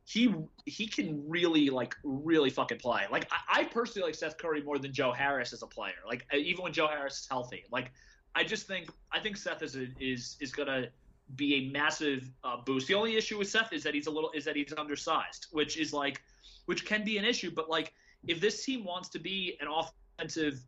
[0.03, 0.33] he
[0.65, 3.03] he can really like really fucking play.
[3.11, 6.01] Like I, I personally like Seth Curry more than Joe Harris as a player.
[6.07, 7.91] Like even when Joe Harris is healthy, like
[8.33, 10.87] I just think I think Seth is a, is is gonna
[11.35, 12.87] be a massive uh, boost.
[12.87, 15.77] The only issue with Seth is that he's a little is that he's undersized, which
[15.77, 16.21] is like
[16.65, 17.51] which can be an issue.
[17.51, 17.93] But like
[18.27, 20.59] if this team wants to be an offensive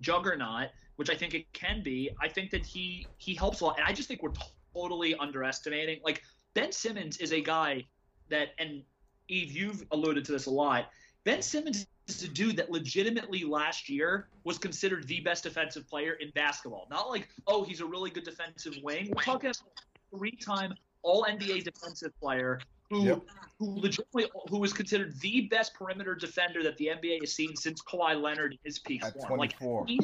[0.00, 3.78] juggernaut, which I think it can be, I think that he he helps a lot.
[3.78, 4.32] And I just think we're
[4.74, 6.00] totally underestimating.
[6.04, 6.22] Like
[6.54, 7.86] Ben Simmons is a guy
[8.28, 8.82] that, and
[9.28, 10.86] Yves, you've alluded to this a lot.
[11.24, 16.14] Ben Simmons is a dude that legitimately last year was considered the best defensive player
[16.14, 16.88] in basketball.
[16.90, 19.12] Not like, oh, he's a really good defensive wing.
[19.14, 19.52] We're talking
[20.16, 22.60] three-time All NBA defensive player
[22.90, 23.22] who Yep.
[23.58, 27.82] who legitimately who was considered the best perimeter defender that the NBA has seen since
[27.82, 29.38] Kawhi Leonard in his peak At form.
[29.38, 29.86] Like 24.
[29.86, 30.00] he,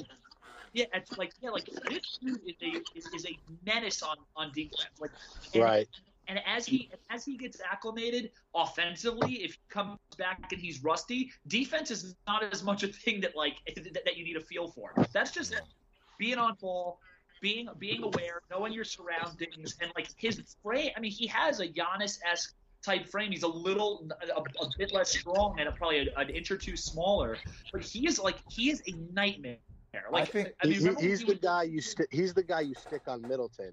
[0.72, 4.50] yeah, it's like yeah, like this dude is a is, is a menace on on
[4.52, 4.98] defense.
[5.00, 5.10] Like
[5.54, 5.88] and, Right.
[6.28, 11.30] and as he as he gets acclimated offensively, if he comes back and he's rusty,
[11.46, 14.68] defense is not as much a thing that like that, that you need a feel
[14.68, 14.94] for.
[15.12, 15.54] That's just
[16.18, 16.98] being on ball,
[17.40, 20.90] being being aware, knowing your surroundings, and like his frame.
[20.96, 23.30] I mean, he has a Giannis esque type frame.
[23.32, 24.44] He's a little a, a
[24.78, 27.36] bit less strong and probably a, an inch or two smaller,
[27.72, 29.58] but he is like he is a nightmare.
[30.12, 32.08] Like think I mean, He- he's he the was- guy you stick.
[32.10, 33.72] He's the guy you stick on Middleton,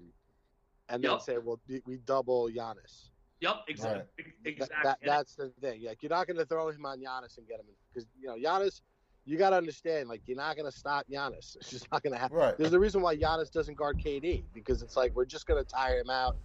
[0.88, 1.22] and then Yup.
[1.22, 3.10] say, "Well, d- we double Giannis."
[3.40, 4.02] Yep, exactly.
[4.16, 4.76] That, Exactly.
[4.82, 5.84] that- And- that's the thing.
[5.84, 8.36] Like you're not going to throw him on Giannis and get him because you know
[8.36, 8.80] Giannis.
[9.28, 11.56] You got to understand, like you're not going to stop Giannis.
[11.60, 12.36] It's just not going to happen.
[12.36, 12.56] Right.
[12.56, 15.68] There's a reason why Giannis doesn't guard KD because it's like we're just going to
[15.68, 16.36] tire him out,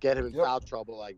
[0.00, 0.44] get him in Yep.
[0.44, 0.98] foul trouble.
[0.98, 1.16] Like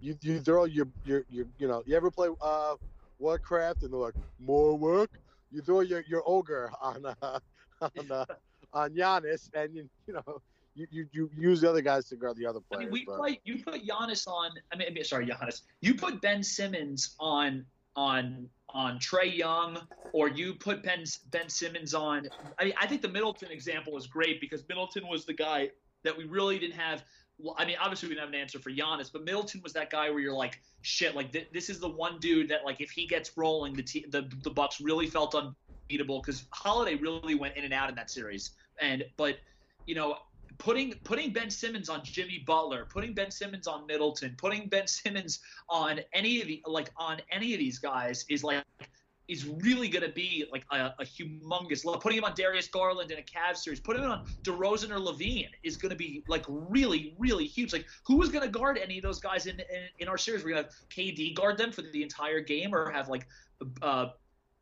[0.00, 2.74] you, you throw your, your, your, you know, you ever play uh,
[3.18, 3.82] Warcraft?
[3.84, 5.10] And they're like, more work.
[5.50, 7.38] You throw your, your ogre on uh,
[7.80, 8.24] on uh,
[8.72, 10.40] on Giannis, and you you know
[10.76, 13.18] you, you, you use the other guys to guard the other I mean, we but-
[13.18, 13.40] play.
[13.44, 14.52] You put Giannis on.
[14.72, 15.62] I mean, I mean, sorry, Giannis.
[15.80, 17.64] You put Ben Simmons on
[17.96, 19.78] on on Trae Young,
[20.12, 22.28] or you put Ben Ben Simmons on.
[22.58, 25.70] I mean, I think the Middleton example is great because Middleton was the guy
[26.04, 27.02] that we really didn't have.
[27.38, 29.90] Well, I mean, obviously we didn't have an answer for Giannis, but Middleton was that
[29.90, 32.90] guy where you're like, shit, like th- this is the one dude that like if
[32.90, 37.56] he gets rolling, the te- the the Bucks really felt unbeatable because Holiday really went
[37.56, 38.50] in and out in that series,
[38.80, 39.38] and but
[39.86, 40.16] you know
[40.60, 45.40] putting putting Ben Simmons on Jimmy Butler, putting Ben Simmons on Middleton, putting Ben Simmons
[45.68, 48.62] on any of the like on any of these guys is like
[49.26, 51.82] is really going to be like a, a humongous.
[52.00, 55.50] Putting him on Darius Garland in a Cavs series, putting him on DeRozan or LaVine
[55.62, 57.72] is going to be like really, really huge.
[57.72, 60.44] Like who is going to guard any of those guys in, in in our series?
[60.44, 63.26] We're going to have KD guard them for the entire game, or have like
[63.82, 64.08] uh,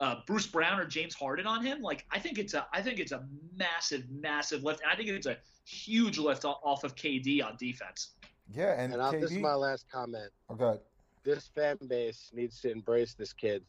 [0.00, 1.82] uh, Bruce Brown or James Harden on him.
[1.82, 3.24] Like I think it's a I think it's a
[3.56, 5.38] massive, massive lift, and I think it's a
[5.68, 8.14] huge lift off of KD on defense.
[8.50, 9.20] Yeah, and, and KD.
[9.20, 10.30] this is my last comment.
[10.48, 10.80] Oh, okay.
[11.24, 13.62] This fan base needs to embrace this kid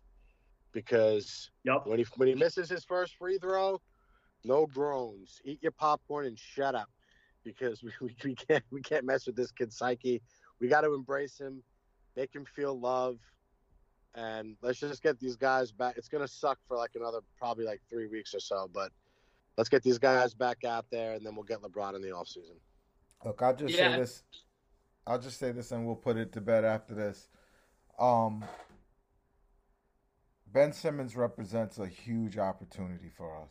[0.71, 1.87] because Yep.
[1.87, 3.81] when he when he misses his first free throw,
[4.45, 5.41] no groans.
[5.43, 6.89] Eat your popcorn and shut up
[7.43, 10.21] because we, we, we can't we can't mess with this kid's psyche.
[10.61, 11.63] We got to embrace him,
[12.15, 13.17] make him feel love,
[14.15, 15.97] and let's just get these guys back.
[15.97, 18.91] It's gonna suck for like another probably like three weeks or so, but
[19.59, 22.55] let's get these guys back out there, and then we'll get LeBron in the offseason.
[23.25, 23.91] Look, I'll just Yeah.
[23.91, 24.23] say this.
[25.05, 27.27] I'll just say this, and we'll put it to bed after this.
[27.99, 28.45] Um,
[30.47, 33.49] Ben Simmons represents a huge opportunity for us.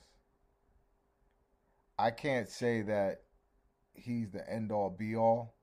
[1.98, 3.24] I can't say that
[3.92, 5.56] he's the end all be all,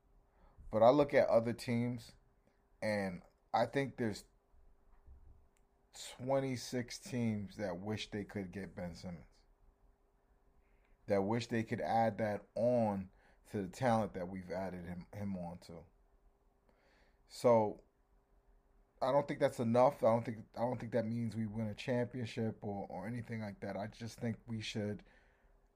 [0.70, 2.12] but I look at other teams,
[2.80, 3.20] and
[3.52, 4.22] I think there's
[6.24, 9.35] 26 teams that wish they could get Ben Simmons.
[11.08, 13.08] That wish they could add that on
[13.52, 15.72] to the talent that we've added him him on to.
[17.28, 17.80] So
[19.02, 20.02] I don't think that's enough.
[20.02, 23.40] I don't think I don't think that means we win a championship or, or anything
[23.40, 23.76] like that.
[23.76, 25.02] I just think we should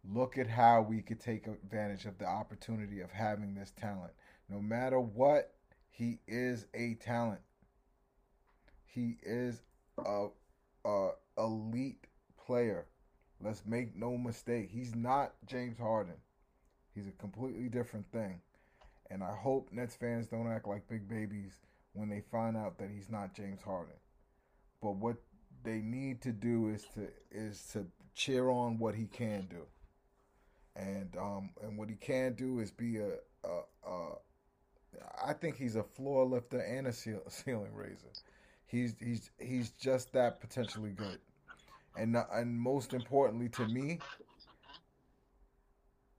[0.05, 4.13] look at how we could take advantage of the opportunity of having this talent.
[4.49, 5.53] No matter what,
[5.91, 7.43] he is a talent.
[8.87, 9.63] He is
[9.99, 10.29] a,
[10.85, 12.07] a elite
[12.45, 12.87] player.
[13.43, 14.71] Let's make no mistake.
[14.71, 16.17] He's not James Harden.
[16.95, 18.41] He's a completely different thing.
[19.11, 21.57] And I hope Nets fans don't act like big babies
[21.95, 23.95] when they find out that he's not James Harden.
[24.83, 25.17] But what
[25.63, 29.67] they need to do is to is to cheer on what he can do.
[30.77, 33.15] And um and what he can do is be a
[33.45, 34.09] a, a
[35.25, 36.93] I think he's a floor lifter and a
[37.29, 38.13] ceiling raiser.
[38.67, 41.19] He's he's he's just that potentially good.
[41.97, 43.99] And uh, and most importantly to me,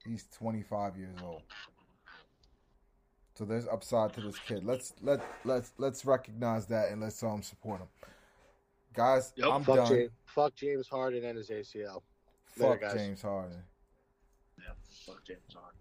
[0.06, 1.41] he's 25 years old.
[3.35, 4.64] So there's upside to this kid.
[4.65, 7.88] Let's let let's let's recognize that and let's um support him.
[8.93, 9.48] Guys, Yep.
[9.49, 9.88] I'm Fuck, done.
[9.88, 12.02] James, fuck James Harden and his ACL.
[12.57, 12.93] Later, Fuck guys.
[12.93, 13.64] James Harden.
[14.60, 14.73] Yeah.
[15.06, 15.77] Fuck James Harden.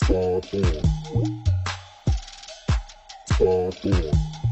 [0.00, 1.42] Talk on.
[3.28, 4.51] Talk on.